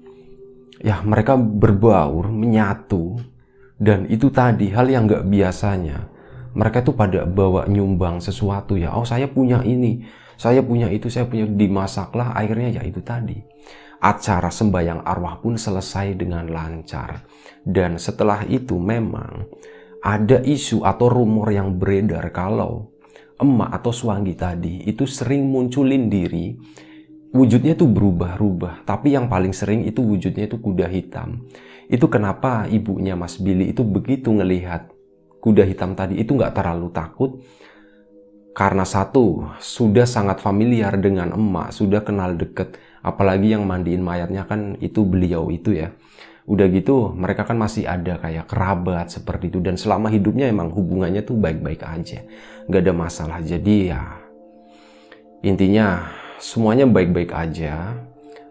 ya 0.84 1.00
mereka 1.00 1.40
berbaur 1.40 2.28
menyatu 2.28 3.16
dan 3.80 4.06
itu 4.06 4.28
tadi 4.30 4.70
hal 4.70 4.86
yang 4.86 5.08
nggak 5.08 5.24
biasanya. 5.26 6.12
Mereka 6.54 6.86
tuh 6.86 6.94
pada 6.94 7.26
bawa 7.26 7.66
nyumbang 7.66 8.22
sesuatu 8.22 8.78
ya. 8.78 8.94
Oh 8.94 9.02
saya 9.02 9.26
punya 9.26 9.64
ini 9.66 10.06
saya 10.38 10.62
punya 10.62 10.86
itu 10.92 11.10
saya 11.10 11.26
punya 11.26 11.48
dimasaklah. 11.50 12.36
Akhirnya 12.36 12.78
ya 12.78 12.82
itu 12.86 13.02
tadi. 13.02 13.40
Acara 14.04 14.52
sembahyang 14.52 15.02
arwah 15.02 15.42
pun 15.42 15.58
selesai 15.58 16.14
dengan 16.14 16.46
lancar. 16.46 17.26
Dan 17.64 17.98
setelah 17.98 18.46
itu 18.46 18.78
memang 18.78 19.48
ada 20.04 20.38
isu 20.44 20.84
atau 20.84 21.08
rumor 21.08 21.50
yang 21.50 21.80
beredar 21.80 22.28
kalau 22.30 22.94
emak 23.40 23.82
atau 23.82 23.90
suanggi 23.90 24.38
tadi 24.38 24.86
itu 24.86 25.08
sering 25.10 25.48
munculin 25.50 26.06
diri 26.06 26.54
wujudnya 27.34 27.74
itu 27.74 27.84
berubah-ubah. 27.84 28.86
Tapi 28.86 29.18
yang 29.18 29.26
paling 29.26 29.50
sering 29.50 29.82
itu 29.82 30.00
wujudnya 30.00 30.46
itu 30.46 30.56
kuda 30.62 30.86
hitam. 30.86 31.42
Itu 31.90 32.06
kenapa 32.06 32.70
ibunya 32.70 33.18
Mas 33.18 33.36
Billy 33.36 33.74
itu 33.74 33.82
begitu 33.82 34.30
ngelihat 34.30 34.88
kuda 35.42 35.66
hitam 35.66 35.98
tadi 35.98 36.22
itu 36.22 36.32
nggak 36.32 36.54
terlalu 36.54 36.88
takut? 36.94 37.42
Karena 38.54 38.86
satu 38.86 39.50
sudah 39.58 40.06
sangat 40.06 40.38
familiar 40.38 40.94
dengan 40.94 41.34
emak, 41.34 41.74
sudah 41.74 42.06
kenal 42.06 42.38
deket, 42.38 42.78
apalagi 43.02 43.50
yang 43.50 43.66
mandiin 43.66 43.98
mayatnya 43.98 44.46
kan 44.46 44.78
itu 44.78 45.02
beliau 45.02 45.50
itu 45.50 45.74
ya. 45.74 45.90
Udah 46.46 46.70
gitu 46.70 47.10
mereka 47.18 47.42
kan 47.50 47.58
masih 47.58 47.82
ada 47.82 48.14
kayak 48.14 48.46
kerabat 48.46 49.10
seperti 49.10 49.50
itu. 49.50 49.58
Dan 49.58 49.74
selama 49.74 50.06
hidupnya 50.06 50.46
emang 50.46 50.70
hubungannya 50.70 51.26
tuh 51.26 51.34
baik-baik 51.34 51.82
aja, 51.82 52.22
nggak 52.70 52.82
ada 52.86 52.94
masalah. 52.94 53.42
Jadi 53.42 53.90
ya 53.90 54.22
intinya 55.42 56.06
semuanya 56.44 56.84
baik-baik 56.84 57.32
aja. 57.32 57.96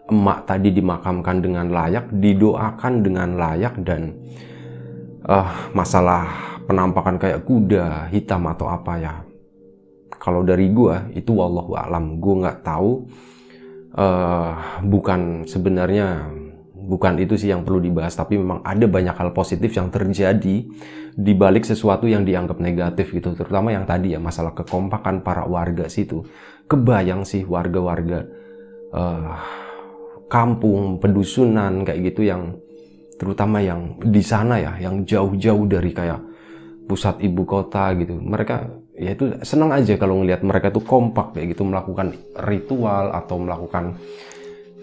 Emak 0.04 0.50
tadi 0.50 0.68
dimakamkan 0.74 1.40
dengan 1.40 1.72
layak, 1.72 2.12
didoakan 2.12 3.00
dengan 3.00 3.40
layak 3.40 3.72
dan 3.86 4.12
uh, 5.24 5.72
masalah 5.72 6.58
penampakan 6.68 7.16
kayak 7.16 7.46
kuda 7.48 8.12
hitam 8.12 8.44
atau 8.50 8.68
apa 8.68 8.92
ya 9.00 9.14
kalau 10.20 10.40
dari 10.40 10.72
gue 10.72 11.12
itu 11.12 11.36
wallahu 11.36 11.76
alam 11.76 12.16
gue 12.16 12.34
nggak 12.40 12.64
tahu 12.64 13.04
uh, 13.96 14.80
bukan 14.80 15.44
sebenarnya 15.44 16.32
bukan 16.84 17.16
itu 17.16 17.40
sih 17.40 17.48
yang 17.48 17.64
perlu 17.64 17.80
dibahas 17.80 18.12
tapi 18.12 18.36
memang 18.36 18.60
ada 18.60 18.84
banyak 18.84 19.16
hal 19.16 19.32
positif 19.32 19.72
yang 19.72 19.88
terjadi 19.88 20.56
di 21.14 21.32
balik 21.32 21.64
sesuatu 21.64 22.04
yang 22.04 22.22
dianggap 22.22 22.60
negatif 22.60 23.10
gitu. 23.16 23.32
Terutama 23.32 23.72
yang 23.72 23.88
tadi 23.88 24.12
ya 24.12 24.20
masalah 24.20 24.52
kekompakan 24.52 25.24
para 25.24 25.48
warga 25.48 25.88
situ. 25.88 26.22
Kebayang 26.68 27.24
sih 27.24 27.44
warga-warga 27.48 28.28
uh, 28.92 29.34
kampung 30.28 31.00
pedusunan 31.00 31.86
kayak 31.86 32.12
gitu 32.12 32.28
yang 32.28 32.58
terutama 33.14 33.62
yang 33.62 33.96
di 34.02 34.20
sana 34.20 34.58
ya 34.58 34.72
yang 34.82 35.06
jauh-jauh 35.06 35.64
dari 35.70 35.94
kayak 35.94 36.20
pusat 36.84 37.22
ibu 37.24 37.46
kota 37.48 37.94
gitu. 37.96 38.18
Mereka 38.18 38.84
ya 38.94 39.10
itu 39.14 39.38
senang 39.42 39.74
aja 39.74 39.94
kalau 39.98 40.22
ngelihat 40.22 40.46
mereka 40.46 40.70
tuh 40.70 40.82
kompak 40.82 41.34
kayak 41.34 41.56
gitu 41.56 41.66
melakukan 41.66 42.14
ritual 42.46 43.10
atau 43.14 43.36
melakukan 43.38 43.98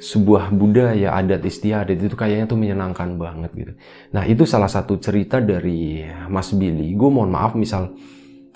sebuah 0.01 0.49
budaya 0.49 1.13
adat 1.13 1.45
istiadat 1.45 1.93
itu 1.93 2.17
kayaknya 2.17 2.49
tuh 2.49 2.57
menyenangkan 2.57 3.21
banget 3.21 3.51
gitu. 3.53 3.73
Nah 4.17 4.25
itu 4.25 4.49
salah 4.49 4.67
satu 4.67 4.97
cerita 4.97 5.37
dari 5.37 6.01
Mas 6.25 6.49
Billy. 6.57 6.97
Gue 6.97 7.13
mohon 7.13 7.29
maaf 7.29 7.53
misal 7.53 7.93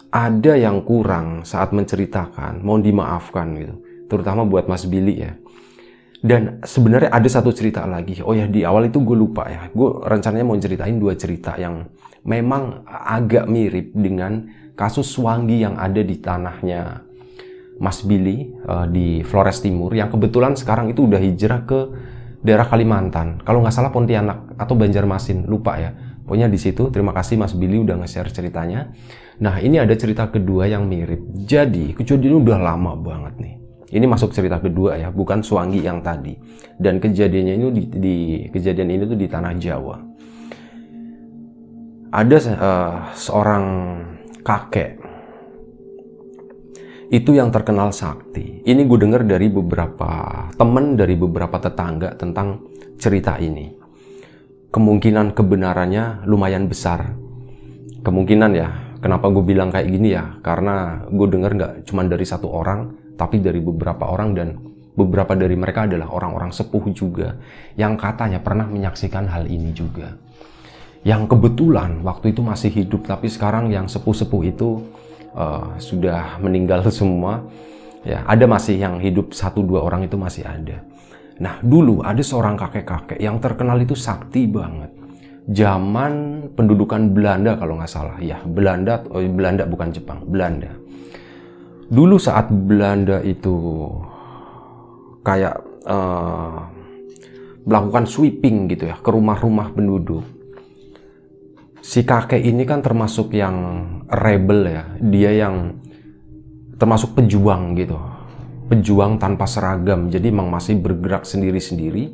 ada 0.09 0.57
yang 0.57 0.81
kurang 0.81 1.45
saat 1.45 1.69
menceritakan, 1.69 2.65
mohon 2.65 2.81
dimaafkan 2.81 3.53
gitu. 3.61 3.75
Terutama 4.09 4.41
buat 4.41 4.65
Mas 4.65 4.89
Billy 4.89 5.21
ya. 5.21 5.37
Dan 6.25 6.65
sebenarnya 6.65 7.13
ada 7.13 7.29
satu 7.29 7.53
cerita 7.53 7.85
lagi. 7.85 8.25
Oh 8.25 8.33
ya 8.33 8.49
di 8.49 8.65
awal 8.65 8.89
itu 8.89 8.97
gue 9.05 9.13
lupa 9.13 9.45
ya. 9.45 9.69
Gue 9.69 10.01
rencananya 10.01 10.49
mau 10.49 10.57
ceritain 10.57 10.97
dua 10.97 11.13
cerita 11.13 11.53
yang 11.61 11.85
memang 12.25 12.81
agak 12.89 13.45
mirip 13.45 13.93
dengan 13.93 14.49
kasus 14.73 15.13
Wangi 15.21 15.61
yang 15.61 15.77
ada 15.77 16.01
di 16.01 16.17
tanahnya 16.17 17.05
Mas 17.79 18.03
Billy 18.07 18.55
uh, 18.67 18.87
di 18.87 19.19
Flores 19.27 19.59
Timur 19.59 19.91
yang 19.91 20.07
kebetulan 20.07 20.55
sekarang 20.55 20.91
itu 20.91 21.07
udah 21.07 21.19
hijrah 21.19 21.67
ke 21.67 21.79
daerah 22.45 22.69
Kalimantan. 22.69 23.41
Kalau 23.41 23.65
nggak 23.65 23.73
salah 23.73 23.89
Pontianak 23.89 24.55
atau 24.55 24.77
Banjarmasin, 24.77 25.49
lupa 25.49 25.81
ya. 25.81 25.91
Pokoknya 26.25 26.49
di 26.49 26.57
situ. 26.57 26.89
Terima 26.89 27.13
kasih 27.13 27.37
Mas 27.37 27.53
Billy 27.53 27.81
udah 27.81 28.01
nge-share 28.01 28.33
ceritanya. 28.33 28.89
Nah, 29.41 29.61
ini 29.61 29.77
ada 29.77 29.93
cerita 29.93 30.29
kedua 30.29 30.65
yang 30.65 30.89
mirip. 30.89 31.21
Jadi, 31.45 31.93
kejadian 31.93 32.41
udah 32.41 32.57
lama 32.57 32.97
banget 32.97 33.33
nih. 33.37 33.55
Ini 33.93 34.05
masuk 34.09 34.33
cerita 34.33 34.57
kedua 34.57 34.97
ya, 34.97 35.13
bukan 35.13 35.45
Suwangi 35.45 35.85
yang 35.85 36.01
tadi. 36.01 36.33
Dan 36.81 36.97
kejadiannya 36.97 37.53
ini 37.53 37.65
di, 37.69 37.83
di 37.93 38.15
kejadian 38.49 38.89
ini 38.89 39.03
tuh 39.05 39.19
di 39.19 39.27
tanah 39.29 39.53
Jawa. 39.53 39.97
Ada 42.09 42.37
uh, 42.57 42.95
seorang 43.13 43.65
kakek 44.41 45.04
itu 47.15 47.31
yang 47.31 47.47
terkenal 47.47 47.95
sakti. 47.95 48.59
Ini 48.67 48.83
gue 48.83 48.99
dengar 48.99 49.23
dari 49.23 49.47
beberapa 49.47 50.43
temen, 50.59 50.99
dari 50.99 51.15
beberapa 51.15 51.55
tetangga 51.63 52.11
tentang 52.19 52.59
cerita 52.99 53.39
ini. 53.39 53.71
Kemungkinan 54.67 55.31
kebenarannya 55.31 56.27
lumayan 56.27 56.67
besar. 56.67 57.15
Kemungkinan 58.03 58.51
ya, 58.51 58.99
kenapa 58.99 59.31
gue 59.31 59.47
bilang 59.47 59.71
kayak 59.71 59.87
gini 59.87 60.11
ya? 60.11 60.43
Karena 60.43 61.07
gue 61.07 61.27
dengar 61.31 61.55
nggak 61.55 61.73
cuma 61.87 62.03
dari 62.03 62.27
satu 62.27 62.51
orang, 62.51 62.91
tapi 63.15 63.39
dari 63.39 63.63
beberapa 63.63 64.11
orang 64.11 64.35
dan 64.35 64.59
beberapa 64.99 65.39
dari 65.39 65.55
mereka 65.55 65.87
adalah 65.87 66.11
orang-orang 66.11 66.51
sepuh 66.51 66.83
juga 66.91 67.39
yang 67.79 67.95
katanya 67.95 68.43
pernah 68.43 68.67
menyaksikan 68.67 69.31
hal 69.31 69.47
ini 69.47 69.71
juga 69.71 70.15
yang 71.05 71.29
kebetulan 71.29 72.01
waktu 72.01 72.33
itu 72.33 72.41
masih 72.41 72.73
hidup 72.73 73.05
tapi 73.05 73.29
sekarang 73.29 73.69
yang 73.69 73.85
sepuh-sepuh 73.85 74.41
itu 74.49 74.81
uh, 75.35 75.75
sudah 75.77 76.39
meninggal 76.39 76.81
semua 76.95 77.43
ya 78.07 78.23
ada 78.25 78.47
masih 78.47 78.79
yang 78.79 78.97
hidup 79.03 79.35
satu 79.35 79.61
dua 79.61 79.83
orang 79.83 80.07
itu 80.07 80.15
masih 80.15 80.47
ada. 80.47 80.81
Nah 81.37 81.59
dulu 81.59 81.99
ada 81.99 82.23
seorang 82.23 82.55
kakek-kakek 82.55 83.19
yang 83.19 83.37
terkenal 83.43 83.75
itu 83.77 83.93
sakti 83.93 84.47
banget. 84.47 84.89
Zaman 85.45 86.47
pendudukan 86.57 87.13
Belanda 87.13 87.53
kalau 87.53 87.77
nggak 87.77 87.91
salah 87.91 88.17
ya 88.17 88.41
Belanda 88.41 89.05
oh 89.13 89.21
Belanda 89.21 89.67
bukan 89.67 89.93
Jepang 89.93 90.25
Belanda. 90.25 90.73
Dulu 91.85 92.17
saat 92.17 92.49
Belanda 92.49 93.21
itu 93.21 93.53
kayak 95.21 95.61
uh, 95.85 96.65
melakukan 97.65 98.05
sweeping 98.09 98.69
gitu 98.69 98.89
ya 98.89 98.97
ke 98.97 99.09
rumah-rumah 99.09 99.73
penduduk 99.73 100.34
si 101.85 102.01
kakek 102.01 102.41
ini 102.41 102.65
kan 102.65 102.81
termasuk 102.81 103.29
yang 103.37 103.85
rebel 104.09 104.65
ya. 104.65 104.83
Dia 104.97 105.31
yang 105.45 105.77
termasuk 106.81 107.13
pejuang 107.13 107.77
gitu. 107.77 107.93
Pejuang 108.65 109.21
tanpa 109.21 109.45
seragam. 109.45 110.09
Jadi 110.09 110.33
memang 110.33 110.49
masih 110.49 110.81
bergerak 110.81 111.29
sendiri-sendiri. 111.29 112.09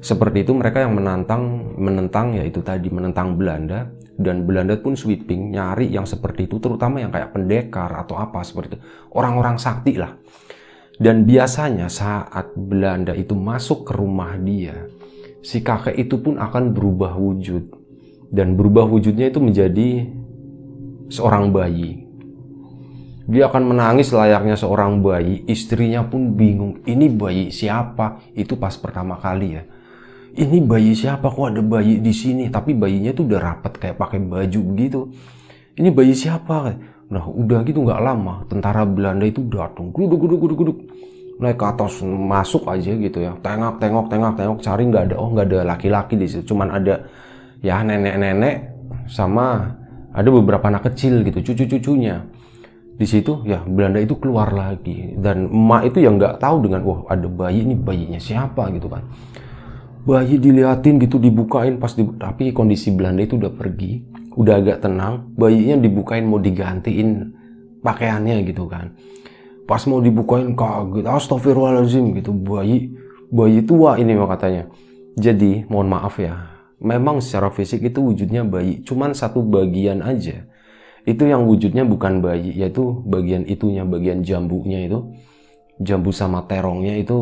Seperti 0.00 0.48
itu 0.48 0.56
mereka 0.56 0.80
yang 0.80 0.96
menantang 0.96 1.74
menentang 1.76 2.32
ya 2.32 2.46
itu 2.46 2.64
tadi 2.64 2.88
menentang 2.88 3.34
Belanda 3.34 3.90
dan 4.14 4.46
Belanda 4.46 4.78
pun 4.78 4.94
sweeping 4.94 5.52
nyari 5.52 5.90
yang 5.90 6.06
seperti 6.06 6.46
itu 6.46 6.62
terutama 6.62 7.02
yang 7.02 7.10
kayak 7.10 7.34
pendekar 7.34 7.92
atau 7.92 8.16
apa 8.16 8.40
seperti 8.40 8.78
itu. 8.78 8.80
Orang-orang 9.12 9.60
sakti 9.60 10.00
lah. 10.00 10.16
Dan 10.98 11.22
biasanya 11.28 11.86
saat 11.86 12.58
Belanda 12.58 13.14
itu 13.14 13.38
masuk 13.38 13.86
ke 13.86 13.94
rumah 13.94 14.34
dia, 14.34 14.90
si 15.46 15.62
kakek 15.62 15.94
itu 15.94 16.18
pun 16.18 16.42
akan 16.42 16.74
berubah 16.74 17.14
wujud 17.14 17.77
dan 18.28 18.54
berubah 18.54 18.84
wujudnya 18.84 19.32
itu 19.32 19.40
menjadi 19.40 20.08
seorang 21.08 21.52
bayi. 21.52 22.04
Dia 23.28 23.52
akan 23.52 23.76
menangis 23.76 24.08
layaknya 24.08 24.56
seorang 24.56 25.04
bayi, 25.04 25.44
istrinya 25.44 26.00
pun 26.00 26.32
bingung, 26.32 26.80
ini 26.88 27.12
bayi 27.12 27.52
siapa? 27.52 28.24
Itu 28.32 28.56
pas 28.56 28.72
pertama 28.80 29.20
kali 29.20 29.48
ya. 29.52 29.62
Ini 30.38 30.64
bayi 30.64 30.96
siapa 30.96 31.28
kok 31.28 31.52
ada 31.52 31.60
bayi 31.60 32.00
di 32.00 32.14
sini? 32.14 32.48
Tapi 32.48 32.72
bayinya 32.72 33.12
tuh 33.12 33.28
udah 33.28 33.40
rapat 33.40 33.76
kayak 33.76 33.96
pakai 34.00 34.20
baju 34.24 34.60
begitu. 34.72 35.00
Ini 35.76 35.92
bayi 35.92 36.16
siapa? 36.16 36.72
Nah 37.12 37.24
udah 37.28 37.64
gitu 37.68 37.84
nggak 37.84 38.00
lama, 38.00 38.48
tentara 38.48 38.88
Belanda 38.88 39.28
itu 39.28 39.44
datang, 39.44 39.92
guduk 39.92 40.24
guduk 40.24 40.38
guduk 40.40 40.58
guduk 40.64 40.78
naik 41.38 41.54
ke 41.54 41.66
atas 41.70 42.02
masuk 42.02 42.66
aja 42.66 42.92
gitu 42.98 43.22
ya 43.22 43.30
tengok 43.38 43.78
tengok 43.78 44.10
tengok 44.10 44.32
tengok 44.34 44.58
cari 44.58 44.82
nggak 44.90 45.04
ada 45.10 45.16
oh 45.22 45.30
nggak 45.30 45.46
ada 45.54 45.58
laki-laki 45.70 46.18
di 46.18 46.26
situ 46.26 46.50
cuman 46.50 46.68
ada 46.74 47.06
ya 47.62 47.82
nenek-nenek 47.82 48.56
sama 49.10 49.74
ada 50.14 50.28
beberapa 50.28 50.66
anak 50.68 50.92
kecil 50.92 51.22
gitu 51.26 51.52
cucu-cucunya. 51.52 52.26
Di 52.98 53.06
situ 53.06 53.46
ya 53.46 53.62
Belanda 53.62 54.02
itu 54.02 54.18
keluar 54.18 54.50
lagi. 54.50 55.14
Dan 55.14 55.46
emak 55.50 55.94
itu 55.94 56.02
yang 56.02 56.18
nggak 56.18 56.42
tahu 56.42 56.66
dengan 56.66 56.82
wah 56.82 57.06
ada 57.06 57.30
bayi 57.30 57.62
ini 57.62 57.78
bayinya 57.78 58.18
siapa? 58.18 58.66
gitu 58.74 58.90
kan. 58.90 59.06
Bayi 60.02 60.40
diliatin 60.40 60.98
gitu 60.98 61.20
dibukain 61.20 61.78
pas 61.78 61.94
di, 61.94 62.02
tapi 62.18 62.50
kondisi 62.50 62.90
Belanda 62.90 63.22
itu 63.22 63.38
udah 63.38 63.52
pergi 63.54 64.02
udah 64.38 64.54
agak 64.54 64.86
tenang 64.86 65.34
bayinya 65.34 65.82
dibukain 65.82 66.22
mau 66.22 66.42
digantiin 66.42 67.34
pakaiannya 67.82 68.42
gitu 68.50 68.66
kan. 68.66 68.94
Pas 69.68 69.82
mau 69.86 70.02
dibukain 70.02 70.56
kaget 70.58 71.06
astagfirullahaladzim 71.06 72.18
gitu. 72.18 72.34
Bayi 72.34 72.90
bayi 73.30 73.62
tua 73.62 73.94
ini 74.00 74.18
katanya. 74.18 74.66
Jadi 75.18 75.66
mohon 75.70 75.90
maaf 75.90 76.18
ya 76.18 76.57
memang 76.78 77.18
secara 77.18 77.50
fisik 77.50 77.82
itu 77.82 77.98
wujudnya 77.98 78.46
bayi, 78.46 78.82
cuman 78.86 79.14
satu 79.14 79.42
bagian 79.42 80.02
aja. 80.02 80.46
Itu 81.06 81.24
yang 81.24 81.48
wujudnya 81.48 81.82
bukan 81.88 82.20
bayi, 82.20 82.54
yaitu 82.54 83.02
bagian 83.06 83.46
itunya, 83.48 83.82
bagian 83.82 84.22
jambunya 84.22 84.84
itu. 84.86 85.08
Jambu 85.78 86.10
sama 86.10 86.42
terongnya 86.50 86.98
itu 86.98 87.14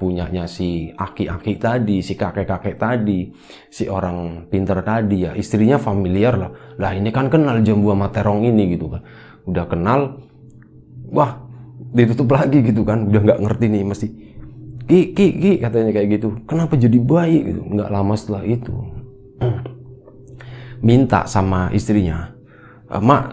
punyanya 0.00 0.48
si 0.48 0.88
aki-aki 0.96 1.60
tadi, 1.60 2.00
si 2.00 2.16
kakek-kakek 2.16 2.80
tadi, 2.80 3.28
si 3.68 3.84
orang 3.92 4.48
pinter 4.48 4.80
tadi 4.80 5.28
ya. 5.28 5.36
Istrinya 5.36 5.76
familiar 5.76 6.34
lah. 6.40 6.50
Lah 6.80 6.96
ini 6.96 7.12
kan 7.12 7.28
kenal 7.28 7.60
jambu 7.60 7.92
sama 7.92 8.08
terong 8.08 8.40
ini 8.48 8.72
gitu 8.72 8.88
kan. 8.88 9.04
Udah 9.44 9.68
kenal, 9.68 10.24
wah 11.12 11.44
ditutup 11.92 12.32
lagi 12.32 12.64
gitu 12.64 12.88
kan. 12.88 13.04
Udah 13.04 13.20
nggak 13.20 13.40
ngerti 13.44 13.66
nih 13.68 13.84
mesti 13.84 14.08
Ki, 14.90 15.14
ki, 15.14 15.26
ki, 15.38 15.52
katanya 15.62 15.94
kayak 15.94 16.18
gitu. 16.18 16.34
Kenapa 16.50 16.74
jadi 16.74 16.98
bayi 16.98 17.46
gitu? 17.46 17.62
Nggak 17.62 17.94
lama 17.94 18.14
setelah 18.18 18.42
itu. 18.42 18.74
Minta 20.80 21.28
sama 21.28 21.68
istrinya, 21.76 22.32
e, 22.88 22.96
Mak, 22.96 23.24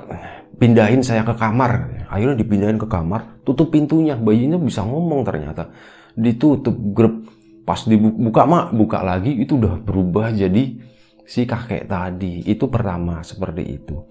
pindahin 0.57 1.05
saya 1.05 1.23
ke 1.23 1.33
kamar. 1.37 2.05
akhirnya 2.07 2.39
dipindahin 2.39 2.79
ke 2.81 2.87
kamar 2.89 3.41
tutup 3.45 3.71
pintunya. 3.71 4.17
Bayinya 4.17 4.57
bisa 4.57 4.83
ngomong 4.83 5.23
ternyata. 5.23 5.71
Ditutup 6.17 6.75
grup. 6.91 7.29
Pas 7.67 7.83
dibuka 7.83 8.47
mak 8.47 8.71
buka 8.71 9.03
lagi 9.03 9.43
itu 9.43 9.59
udah 9.59 9.83
berubah 9.83 10.31
jadi 10.31 10.79
si 11.27 11.43
kakek 11.43 11.87
tadi. 11.87 12.43
Itu 12.47 12.71
pertama 12.71 13.19
seperti 13.21 13.63
itu. 13.75 14.07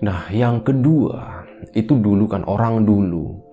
Nah 0.00 0.32
yang 0.32 0.64
kedua 0.64 1.44
itu 1.76 1.92
dulu 1.96 2.24
kan 2.24 2.44
orang 2.48 2.84
dulu. 2.88 3.44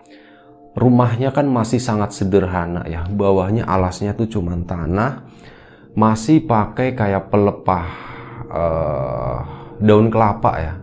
Rumahnya 0.73 1.35
kan 1.35 1.45
masih 1.51 1.77
sangat 1.77 2.15
sederhana 2.15 2.87
ya. 2.87 3.03
Bawahnya 3.05 3.67
alasnya 3.67 4.15
tuh 4.15 4.31
cuman 4.31 4.63
tanah. 4.63 5.27
Masih 5.93 6.47
pakai 6.47 6.97
kayak 6.97 7.29
pelepah 7.29 8.12
uh, 8.53 9.37
daun 9.81 10.13
kelapa 10.13 10.51
ya. 10.61 10.73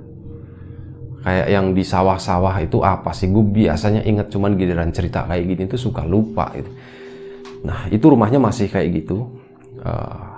Kayak 1.20 1.48
yang 1.52 1.66
di 1.76 1.84
sawah-sawah 1.84 2.64
itu 2.64 2.80
apa 2.80 3.12
sih? 3.12 3.28
Gue 3.28 3.44
biasanya 3.44 4.02
inget 4.02 4.32
cuman 4.32 4.56
giliran 4.56 4.90
cerita 4.90 5.28
kayak 5.28 5.44
gini 5.46 5.62
tuh 5.68 5.78
suka 5.78 6.02
lupa 6.02 6.50
gitu. 6.56 6.70
Nah 7.62 7.86
itu 7.92 8.04
rumahnya 8.08 8.40
masih 8.40 8.66
kayak 8.66 9.04
gitu. 9.04 9.28
Uh, 9.80 10.36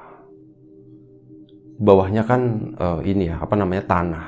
bawahnya 1.82 2.22
kan 2.26 2.74
uh, 2.78 3.00
ini 3.02 3.30
ya 3.30 3.40
apa 3.40 3.54
namanya 3.56 3.86
tanah. 3.86 4.26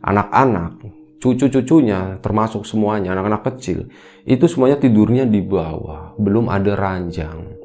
Anak-anak 0.00 0.80
cucu-cucunya 1.20 2.16
termasuk 2.24 2.64
semuanya 2.64 3.12
anak-anak 3.12 3.44
kecil 3.52 3.92
itu 4.24 4.44
semuanya 4.48 4.80
tidurnya 4.80 5.28
di 5.28 5.44
bawah 5.44 6.16
belum 6.16 6.48
ada 6.48 6.72
ranjang 6.72 7.59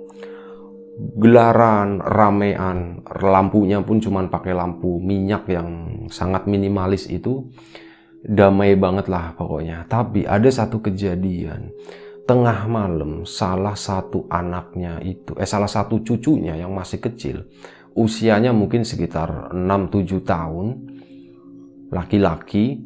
gelaran 0.95 1.99
ramean 1.99 3.03
lampunya 3.03 3.83
pun 3.83 3.99
cuman 3.99 4.31
pakai 4.31 4.55
lampu 4.55 4.99
minyak 5.03 5.51
yang 5.51 5.69
sangat 6.07 6.47
minimalis 6.47 7.11
itu 7.11 7.51
damai 8.23 8.79
banget 8.79 9.11
lah 9.11 9.35
pokoknya. 9.35 9.85
Tapi 9.85 10.23
ada 10.23 10.47
satu 10.47 10.79
kejadian 10.79 11.71
tengah 12.25 12.65
malam 12.65 13.21
salah 13.21 13.77
satu 13.77 14.25
anaknya 14.33 14.97
itu 15.05 15.37
eh 15.37 15.45
salah 15.45 15.69
satu 15.69 16.01
cucunya 16.01 16.57
yang 16.57 16.73
masih 16.73 16.97
kecil 16.97 17.45
usianya 17.93 18.49
mungkin 18.51 18.81
sekitar 18.81 19.53
6-7 19.53 20.25
tahun 20.25 20.67
laki-laki 21.93 22.81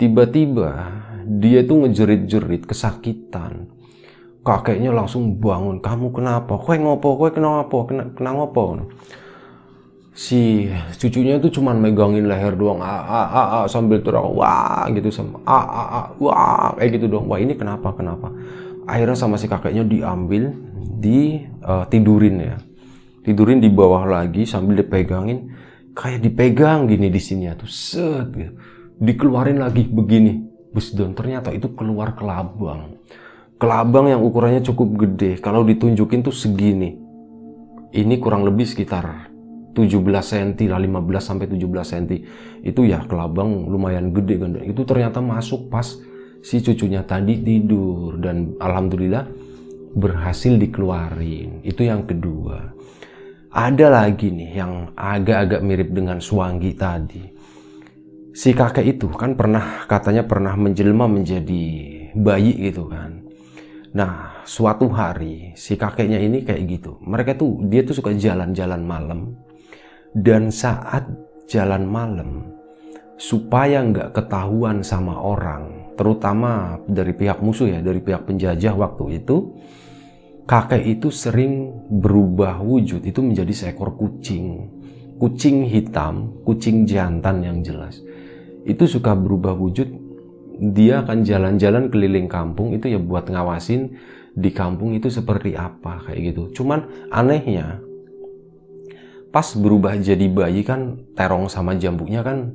tiba-tiba 0.00 0.88
dia 1.28 1.62
tuh 1.68 1.84
ngejerit-jerit 1.84 2.64
kesakitan 2.64 3.68
kakeknya 4.48 4.90
langsung 4.96 5.36
bangun 5.36 5.76
kamu 5.84 6.08
kenapa? 6.08 6.56
Kue 6.56 6.80
ngopo? 6.80 7.20
Kue 7.20 7.28
kenapa 7.28 7.76
kena, 7.84 8.04
kena 8.16 8.30
ngopo? 8.32 8.88
Si 10.16 10.66
cucunya 10.98 11.36
itu 11.36 11.60
cuman 11.60 11.78
megangin 11.78 12.26
leher 12.26 12.56
doang 12.56 12.82
a 12.82 12.96
a 13.06 13.22
a, 13.28 13.42
a 13.44 13.58
sambil 13.70 14.02
teriak 14.02 14.24
wah 14.34 14.88
gitu 14.90 15.14
sama 15.14 15.38
a 15.46 15.60
a 15.62 15.82
a 15.84 16.00
wah 16.16 16.74
kayak 16.80 16.96
gitu 16.96 17.06
doang. 17.12 17.28
Wah 17.28 17.38
ini 17.38 17.54
kenapa 17.54 17.92
kenapa? 17.92 18.32
Akhirnya 18.88 19.14
sama 19.14 19.36
si 19.36 19.46
kakeknya 19.46 19.84
diambil 19.84 20.50
di 20.98 21.44
uh, 21.62 21.84
tidurin 21.86 22.36
ya. 22.40 22.56
Tidurin 23.22 23.60
di 23.60 23.68
bawah 23.68 24.08
lagi 24.08 24.48
sambil 24.48 24.80
dipegangin. 24.80 25.54
Kayak 25.92 26.24
dipegang 26.24 26.88
gini 26.88 27.10
di 27.10 27.20
sini 27.20 27.50
ya 27.50 27.58
tuh 27.58 27.66
set 27.66 28.30
gitu. 28.32 28.54
dikeluarin 28.98 29.60
lagi 29.60 29.86
begini. 29.86 30.40
Bus 30.68 30.94
don 30.94 31.14
ternyata 31.14 31.54
itu 31.54 31.72
keluar 31.78 32.12
kelabang 32.12 32.98
kelabang 33.58 34.06
yang 34.06 34.22
ukurannya 34.22 34.62
cukup 34.62 34.88
gede 35.06 35.42
kalau 35.42 35.66
ditunjukin 35.66 36.22
tuh 36.22 36.32
segini. 36.32 36.94
Ini 37.88 38.14
kurang 38.22 38.46
lebih 38.46 38.64
sekitar 38.68 39.34
17 39.74 39.98
cm 40.22 40.70
lah 40.70 40.78
15 40.78 41.18
sampai 41.18 41.46
17 41.50 41.66
cm 41.66 42.04
itu 42.62 42.80
ya 42.86 43.02
kelabang 43.08 43.66
lumayan 43.66 44.12
gede 44.12 44.36
kan 44.36 44.60
itu 44.60 44.82
ternyata 44.84 45.24
masuk 45.24 45.72
pas 45.72 45.98
si 46.40 46.62
cucunya 46.62 47.02
tadi 47.02 47.42
tidur. 47.42 48.14
Dan 48.22 48.54
alhamdulillah 48.62 49.26
berhasil 49.98 50.54
dikeluarin. 50.54 51.66
Itu 51.66 51.82
yang 51.82 52.06
kedua. 52.06 52.78
Ada 53.48 53.88
lagi 53.90 54.30
nih 54.30 54.50
yang 54.54 54.92
agak-agak 54.94 55.64
mirip 55.64 55.90
dengan 55.90 56.22
suanggi 56.22 56.72
tadi. 56.78 57.24
Si 58.36 58.54
kakek 58.54 58.86
itu 58.86 59.08
kan 59.10 59.34
pernah 59.34 59.88
katanya 59.90 60.22
pernah 60.22 60.54
menjelma 60.54 61.10
menjadi 61.10 61.64
bayi 62.14 62.54
gitu 62.70 62.86
kan 62.86 63.17
nah 63.96 64.44
suatu 64.44 64.88
hari 64.92 65.56
si 65.56 65.78
kakeknya 65.80 66.20
ini 66.20 66.44
kayak 66.44 66.62
gitu 66.68 67.00
mereka 67.00 67.36
tuh 67.36 67.62
dia 67.68 67.84
tuh 67.84 67.96
suka 67.96 68.12
jalan-jalan 68.12 68.84
malam 68.84 69.38
dan 70.16 70.48
saat 70.48 71.04
jalan 71.48 71.84
malam, 71.88 72.30
supaya 73.20 73.84
nggak 73.84 74.16
ketahuan 74.16 74.80
sama 74.80 75.20
orang, 75.20 75.94
terutama 76.00 76.80
dari 76.88 77.12
pihak 77.12 77.44
musuh 77.44 77.68
ya, 77.68 77.80
dari 77.84 78.00
pihak 78.00 78.24
penjajah 78.24 78.72
waktu 78.76 79.20
itu, 79.20 79.56
kakek 80.48 80.84
itu 80.84 81.08
sering 81.12 81.84
berubah 81.88 82.60
wujud 82.60 83.04
itu 83.04 83.20
menjadi 83.20 83.52
seekor 83.52 83.96
kucing. 83.96 84.76
Kucing 85.18 85.66
hitam, 85.66 86.46
kucing 86.46 86.86
jantan 86.86 87.42
yang 87.42 87.58
jelas. 87.66 87.98
Itu 88.62 88.86
suka 88.86 89.18
berubah 89.18 89.50
wujud, 89.50 90.07
dia 90.58 91.06
akan 91.06 91.22
jalan-jalan 91.22 91.86
keliling 91.88 92.26
kampung 92.26 92.74
itu 92.74 92.90
ya 92.90 92.98
buat 92.98 93.30
ngawasin 93.30 93.94
di 94.34 94.50
kampung 94.50 94.94
itu 94.94 95.06
seperti 95.06 95.54
apa 95.54 96.02
kayak 96.06 96.34
gitu. 96.34 96.62
Cuman 96.62 97.10
anehnya 97.14 97.78
pas 99.30 99.46
berubah 99.54 99.94
jadi 99.98 100.26
bayi 100.26 100.66
kan 100.66 100.98
terong 101.14 101.46
sama 101.46 101.78
jambunya 101.78 102.26
kan 102.26 102.50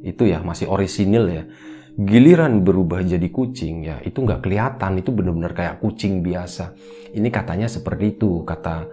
itu 0.00 0.28
ya 0.28 0.40
masih 0.40 0.68
orisinil 0.72 1.24
ya. 1.28 1.44
Giliran 1.92 2.64
berubah 2.64 3.04
jadi 3.04 3.28
kucing 3.28 3.84
ya 3.84 4.00
itu 4.00 4.24
nggak 4.24 4.48
kelihatan 4.48 5.04
itu 5.04 5.12
benar-benar 5.12 5.52
kayak 5.52 5.76
kucing 5.84 6.24
biasa. 6.24 6.72
Ini 7.12 7.28
katanya 7.28 7.68
seperti 7.68 8.16
itu 8.16 8.48
kata 8.48 8.88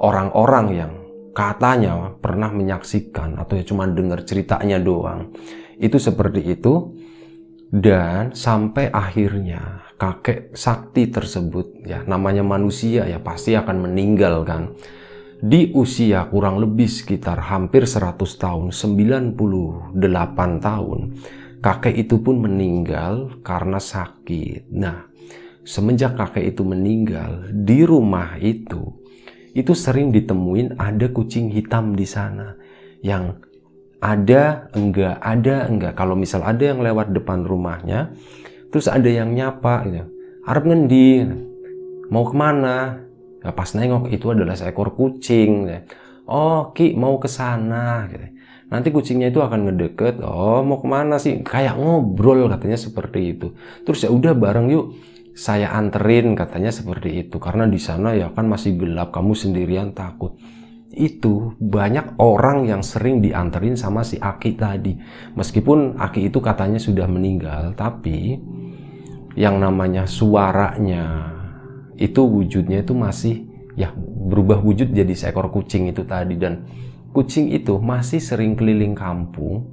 orang-orang 0.00 0.66
yang 0.72 0.92
katanya 1.36 2.16
pernah 2.16 2.48
menyaksikan 2.48 3.36
atau 3.36 3.60
ya 3.60 3.64
cuma 3.68 3.84
dengar 3.84 4.24
ceritanya 4.24 4.80
doang. 4.80 5.36
Itu 5.76 6.00
seperti 6.00 6.48
itu 6.48 6.96
dan 7.70 8.34
sampai 8.34 8.90
akhirnya 8.90 9.86
kakek 9.94 10.54
sakti 10.58 11.06
tersebut 11.06 11.86
ya 11.86 12.02
namanya 12.02 12.42
manusia 12.42 13.06
ya 13.06 13.22
pasti 13.22 13.54
akan 13.54 13.90
meninggal 13.90 14.42
kan 14.42 14.74
di 15.40 15.72
usia 15.72 16.28
kurang 16.28 16.60
lebih 16.60 16.84
sekitar 16.84 17.40
hampir 17.48 17.88
100 17.88 18.20
tahun, 18.36 18.76
98 18.76 19.96
tahun, 20.60 20.98
kakek 21.64 21.96
itu 21.96 22.20
pun 22.20 22.44
meninggal 22.44 23.40
karena 23.40 23.80
sakit. 23.80 24.68
Nah, 24.68 25.08
semenjak 25.64 26.20
kakek 26.20 26.52
itu 26.52 26.60
meninggal, 26.60 27.48
di 27.56 27.88
rumah 27.88 28.36
itu, 28.36 29.00
itu 29.56 29.72
sering 29.72 30.12
ditemuin 30.12 30.76
ada 30.76 31.08
kucing 31.08 31.48
hitam 31.48 31.96
di 31.96 32.04
sana 32.04 32.60
yang 33.00 33.40
ada 34.00 34.72
enggak, 34.72 35.16
ada 35.20 35.68
enggak. 35.68 35.92
Kalau 35.94 36.16
misal 36.16 36.40
ada 36.40 36.60
yang 36.60 36.80
lewat 36.80 37.12
depan 37.12 37.44
rumahnya, 37.44 38.16
terus 38.72 38.88
ada 38.88 39.06
yang 39.06 39.36
nyapa 39.36 39.84
gitu. 39.86 40.08
Harap 40.48 40.64
ngendi, 40.64 41.28
mau 42.08 42.24
ke 42.24 42.34
mana? 42.34 43.04
Nah, 43.40 43.52
pas 43.56 43.68
nengok 43.72 44.08
itu 44.12 44.26
adalah 44.32 44.56
seekor 44.56 44.96
kucing. 44.96 45.68
Oh, 46.28 46.72
Ki 46.72 46.96
mau 46.96 47.16
ke 47.20 47.28
sana. 47.28 48.08
Nanti 48.70 48.88
kucingnya 48.94 49.34
itu 49.34 49.42
akan 49.42 49.68
ngedeket. 49.68 50.22
Oh, 50.22 50.62
mau 50.62 50.78
ke 50.78 50.86
mana 50.86 51.18
sih? 51.18 51.42
Kayak 51.42 51.80
ngobrol 51.80 52.46
katanya 52.46 52.78
seperti 52.78 53.36
itu. 53.36 53.52
Terus 53.82 54.06
ya 54.06 54.10
udah 54.12 54.32
bareng 54.36 54.68
yuk. 54.70 54.86
Saya 55.34 55.72
anterin 55.72 56.36
katanya 56.36 56.70
seperti 56.70 57.26
itu. 57.26 57.36
Karena 57.42 57.66
di 57.66 57.80
sana 57.80 58.14
ya 58.14 58.30
kan 58.30 58.46
masih 58.46 58.78
gelap. 58.78 59.10
Kamu 59.10 59.34
sendirian 59.34 59.90
takut. 59.96 60.38
Itu 60.90 61.54
banyak 61.62 62.18
orang 62.18 62.66
yang 62.66 62.82
sering 62.82 63.22
dianterin 63.22 63.78
sama 63.78 64.02
si 64.02 64.18
Aki 64.18 64.58
tadi. 64.58 64.98
Meskipun 65.38 65.96
Aki 65.98 66.30
itu 66.30 66.38
katanya 66.42 66.82
sudah 66.82 67.06
meninggal. 67.06 67.78
Tapi 67.78 68.38
yang 69.38 69.62
namanya 69.62 70.06
suaranya 70.10 71.30
itu 72.00 72.24
wujudnya 72.24 72.82
itu 72.82 72.96
masih 72.96 73.46
ya 73.78 73.94
berubah 73.96 74.58
wujud 74.64 74.90
jadi 74.90 75.12
seekor 75.14 75.52
kucing 75.52 75.92
itu 75.92 76.02
tadi 76.02 76.34
dan 76.34 76.66
kucing 77.14 77.52
itu 77.54 77.78
masih 77.78 78.18
sering 78.18 78.58
keliling 78.58 78.96
kampung 78.96 79.70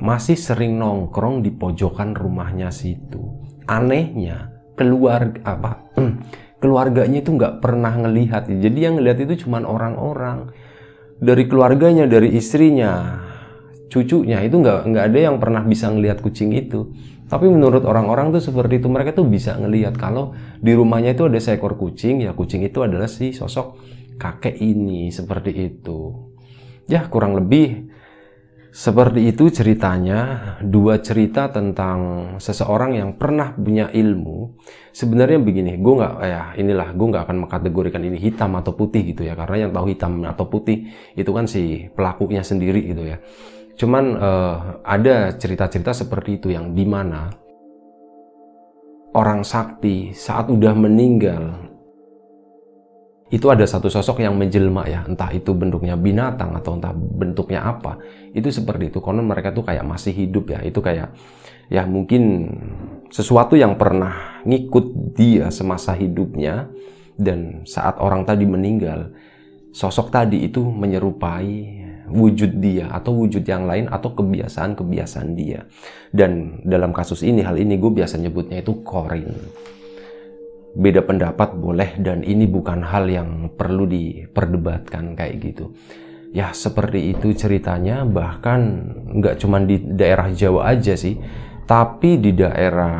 masih 0.00 0.38
sering 0.38 0.80
nongkrong 0.80 1.44
di 1.44 1.52
pojokan 1.52 2.16
rumahnya 2.16 2.72
situ 2.72 3.20
anehnya 3.68 4.48
keluar 4.78 5.36
apa 5.44 5.84
keluarganya 6.60 7.24
itu 7.24 7.32
nggak 7.34 7.64
pernah 7.64 7.96
ngelihat. 7.96 8.46
Jadi 8.46 8.78
yang 8.78 9.00
ngelihat 9.00 9.24
itu 9.24 9.48
cuma 9.48 9.64
orang-orang. 9.64 10.52
Dari 11.20 11.44
keluarganya 11.44 12.08
dari 12.08 12.32
istrinya 12.32 13.20
cucunya 13.90 14.40
itu 14.40 14.56
nggak 14.56 14.88
nggak 14.88 15.04
ada 15.12 15.18
yang 15.18 15.36
pernah 15.36 15.60
bisa 15.66 15.90
ngelihat 15.90 16.22
kucing 16.24 16.54
itu. 16.54 16.94
Tapi 17.26 17.46
menurut 17.46 17.84
orang-orang 17.84 18.32
tuh 18.34 18.42
seperti 18.42 18.80
itu 18.80 18.88
mereka 18.88 19.14
tuh 19.14 19.26
bisa 19.26 19.54
ngelihat 19.58 19.98
kalau 19.98 20.34
di 20.58 20.72
rumahnya 20.72 21.12
itu 21.14 21.26
ada 21.26 21.38
seekor 21.38 21.78
kucing 21.78 22.24
ya 22.24 22.34
kucing 22.34 22.64
itu 22.66 22.82
adalah 22.82 23.06
si 23.06 23.30
sosok 23.30 23.78
kakek 24.16 24.56
ini 24.62 25.12
seperti 25.12 25.52
itu. 25.52 26.30
Ya 26.88 27.06
kurang 27.06 27.38
lebih 27.38 27.89
Seperti 28.70 29.34
itu 29.34 29.50
ceritanya, 29.50 30.54
dua 30.62 31.02
cerita 31.02 31.50
tentang 31.50 32.32
seseorang 32.38 32.94
yang 32.94 33.10
pernah 33.18 33.50
punya 33.50 33.90
ilmu. 33.90 34.62
Sebenarnya 34.94 35.42
begini, 35.42 35.74
gue 35.74 35.94
nggak 35.98 36.14
ya 36.22 36.54
inilah 36.54 36.94
gue 36.94 37.06
nggak 37.10 37.24
akan 37.26 37.36
mengkategorikan 37.46 37.98
ini 38.06 38.22
hitam 38.22 38.54
atau 38.54 38.70
putih 38.78 39.10
gitu 39.10 39.26
ya, 39.26 39.34
karena 39.34 39.66
yang 39.66 39.70
tahu 39.74 39.90
hitam 39.90 40.22
atau 40.22 40.46
putih 40.46 40.86
itu 41.18 41.30
kan 41.34 41.50
si 41.50 41.90
pelakunya 41.90 42.46
sendiri 42.46 42.94
gitu 42.94 43.10
ya. 43.10 43.18
Cuman 43.74 44.04
uh, 44.14 44.56
ada 44.86 45.34
cerita-cerita 45.34 45.90
seperti 45.90 46.38
itu 46.38 46.54
yang 46.54 46.70
di 46.70 46.86
mana 46.86 47.26
orang 49.18 49.42
sakti 49.42 50.14
saat 50.14 50.46
udah 50.46 50.78
meninggal 50.78 51.69
itu 53.30 53.46
ada 53.46 53.62
satu 53.62 53.86
sosok 53.86 54.26
yang 54.26 54.34
menjelma 54.34 54.90
ya, 54.90 55.06
entah 55.06 55.30
itu 55.30 55.54
bentuknya 55.54 55.94
binatang 55.94 56.50
atau 56.58 56.74
entah 56.74 56.90
bentuknya 56.90 57.62
apa. 57.62 58.02
Itu 58.34 58.50
seperti 58.50 58.90
itu. 58.90 58.98
Konon 58.98 59.22
mereka 59.22 59.54
tuh 59.54 59.62
kayak 59.62 59.86
masih 59.86 60.10
hidup 60.10 60.50
ya. 60.50 60.58
Itu 60.66 60.82
kayak 60.82 61.14
ya 61.70 61.86
mungkin 61.86 62.50
sesuatu 63.06 63.54
yang 63.54 63.78
pernah 63.78 64.42
ngikut 64.42 65.14
dia 65.14 65.46
semasa 65.54 65.94
hidupnya 65.94 66.74
dan 67.14 67.62
saat 67.70 68.02
orang 68.02 68.26
tadi 68.26 68.50
meninggal, 68.50 69.14
sosok 69.70 70.10
tadi 70.10 70.50
itu 70.50 70.66
menyerupai 70.66 71.78
wujud 72.10 72.58
dia 72.58 72.90
atau 72.90 73.14
wujud 73.14 73.46
yang 73.46 73.70
lain 73.70 73.86
atau 73.86 74.10
kebiasaan-kebiasaan 74.10 75.38
dia. 75.38 75.70
Dan 76.10 76.66
dalam 76.66 76.90
kasus 76.90 77.22
ini 77.22 77.46
hal 77.46 77.54
ini 77.54 77.78
gue 77.78 77.94
biasa 77.94 78.18
nyebutnya 78.18 78.58
itu 78.58 78.82
korin 78.82 79.30
beda 80.70 81.02
pendapat 81.02 81.58
boleh 81.58 81.98
dan 81.98 82.22
ini 82.22 82.46
bukan 82.46 82.86
hal 82.86 83.10
yang 83.10 83.50
perlu 83.58 83.86
diperdebatkan 83.90 85.18
kayak 85.18 85.36
gitu. 85.42 85.74
Ya 86.30 86.54
seperti 86.54 87.10
itu 87.10 87.34
ceritanya 87.34 88.06
bahkan 88.06 88.86
nggak 89.18 89.42
cuma 89.42 89.58
di 89.58 89.82
daerah 89.82 90.30
Jawa 90.30 90.70
aja 90.70 90.94
sih, 90.94 91.18
tapi 91.66 92.22
di 92.22 92.30
daerah 92.38 92.94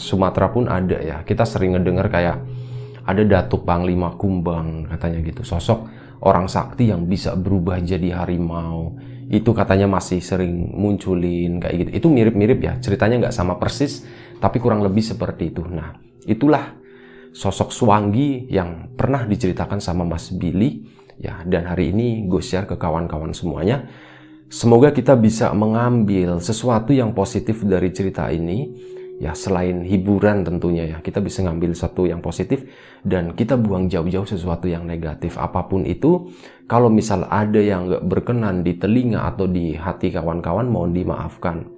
Sumatera 0.00 0.48
pun 0.48 0.64
ada 0.64 0.96
ya. 0.96 1.20
Kita 1.20 1.44
sering 1.44 1.76
ngedengar 1.76 2.08
kayak 2.08 2.40
ada 3.04 3.22
Datuk 3.28 3.68
Panglima 3.68 4.16
Kumbang 4.16 4.88
katanya 4.88 5.20
gitu. 5.20 5.44
Sosok 5.44 5.84
orang 6.24 6.48
sakti 6.48 6.88
yang 6.88 7.04
bisa 7.04 7.36
berubah 7.36 7.76
jadi 7.84 8.24
harimau. 8.24 8.96
Itu 9.30 9.52
katanya 9.52 9.86
masih 9.86 10.24
sering 10.24 10.72
munculin 10.74 11.60
kayak 11.60 11.76
gitu. 11.76 11.90
Itu 11.92 12.06
mirip-mirip 12.08 12.58
ya. 12.64 12.72
Ceritanya 12.80 13.28
nggak 13.28 13.36
sama 13.36 13.60
persis, 13.60 14.02
tapi 14.40 14.58
kurang 14.58 14.80
lebih 14.80 15.04
seperti 15.04 15.52
itu. 15.52 15.62
Nah, 15.68 16.09
itulah 16.26 16.80
sosok 17.30 17.70
Swangi 17.70 18.50
yang 18.50 18.94
pernah 18.98 19.24
diceritakan 19.26 19.78
sama 19.78 20.02
Mas 20.06 20.34
Billy. 20.34 20.82
Ya 21.20 21.44
dan 21.44 21.68
hari 21.68 21.92
ini 21.92 22.24
gue 22.26 22.40
share 22.40 22.64
ke 22.64 22.80
kawan-kawan 22.80 23.36
semuanya. 23.36 23.86
Semoga 24.50 24.90
kita 24.90 25.14
bisa 25.14 25.54
mengambil 25.54 26.42
sesuatu 26.42 26.90
yang 26.90 27.14
positif 27.14 27.62
dari 27.62 27.92
cerita 27.94 28.26
ini. 28.32 28.72
Ya 29.20 29.36
selain 29.36 29.84
hiburan 29.84 30.48
tentunya 30.48 30.96
ya 30.96 30.98
kita 31.04 31.20
bisa 31.20 31.44
ngambil 31.44 31.76
satu 31.76 32.08
yang 32.08 32.24
positif 32.24 32.64
dan 33.04 33.36
kita 33.36 33.60
buang 33.60 33.92
jauh-jauh 33.92 34.24
sesuatu 34.24 34.64
yang 34.64 34.88
negatif. 34.88 35.36
Apa 35.36 35.68
pun 35.68 35.84
itu 35.84 36.32
kalau 36.64 36.88
misal 36.88 37.28
ada 37.28 37.60
yang 37.60 37.84
gak 37.84 38.08
berkenan 38.08 38.64
di 38.64 38.80
telinga 38.80 39.28
atau 39.28 39.44
di 39.44 39.76
hati 39.76 40.08
kawan-kawan 40.08 40.72
mohon 40.72 40.96
dimaafkan 40.96 41.68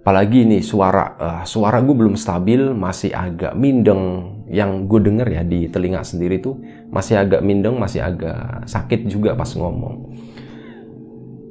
apalagi 0.00 0.48
ini 0.48 0.64
suara 0.64 1.04
uh, 1.20 1.42
suara 1.44 1.84
gue 1.84 1.92
belum 1.92 2.16
stabil 2.16 2.72
masih 2.72 3.12
agak 3.12 3.52
mindeng. 3.52 4.36
Yang 4.50 4.90
gue 4.90 5.00
denger 5.06 5.28
ya 5.30 5.42
di 5.46 5.70
telinga 5.70 6.02
sendiri 6.02 6.42
tuh 6.42 6.58
masih 6.90 7.22
agak 7.22 7.38
mindeng 7.38 7.78
masih 7.78 8.02
agak 8.02 8.66
sakit 8.66 9.06
juga 9.06 9.38
pas 9.38 9.46
ngomong. 9.54 10.10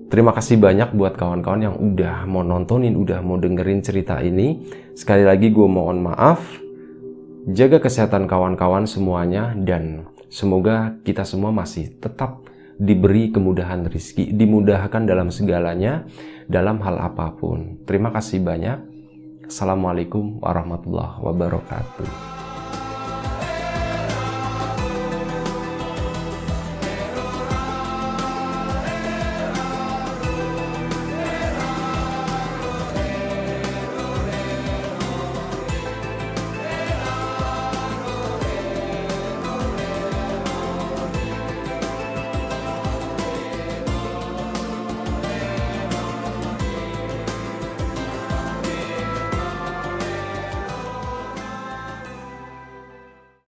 Terima 0.10 0.34
kasih 0.34 0.58
banyak 0.58 0.98
buat 0.98 1.14
kawan-kawan 1.16 1.70
yang 1.70 1.78
udah 1.78 2.26
mau 2.26 2.42
nontonin 2.42 2.98
udah 2.98 3.22
mau 3.22 3.38
dengerin 3.38 3.86
cerita 3.86 4.20
ini. 4.20 4.66
Sekali 4.98 5.22
lagi 5.22 5.54
gue 5.54 5.68
mohon 5.70 6.02
maaf. 6.02 6.42
Jaga 7.48 7.80
kesehatan 7.80 8.28
kawan-kawan 8.28 8.90
semuanya 8.90 9.54
dan 9.56 10.10
semoga 10.28 10.98
kita 11.08 11.24
semua 11.24 11.54
masih 11.54 11.94
tetap 12.02 12.42
diberi 12.80 13.30
kemudahan 13.36 13.84
rizki, 13.92 14.32
dimudahkan 14.32 15.04
dalam 15.04 15.28
segalanya, 15.30 16.08
dalam 16.48 16.80
hal 16.80 16.96
apa 16.96 17.36
pun. 17.36 17.84
Terima 17.84 18.16
kasih 18.16 18.40
banyak. 18.40 18.80
Assalamualaikum 19.52 20.40
warahmatullahi 20.40 21.20
wabarakatuh. 21.20 22.39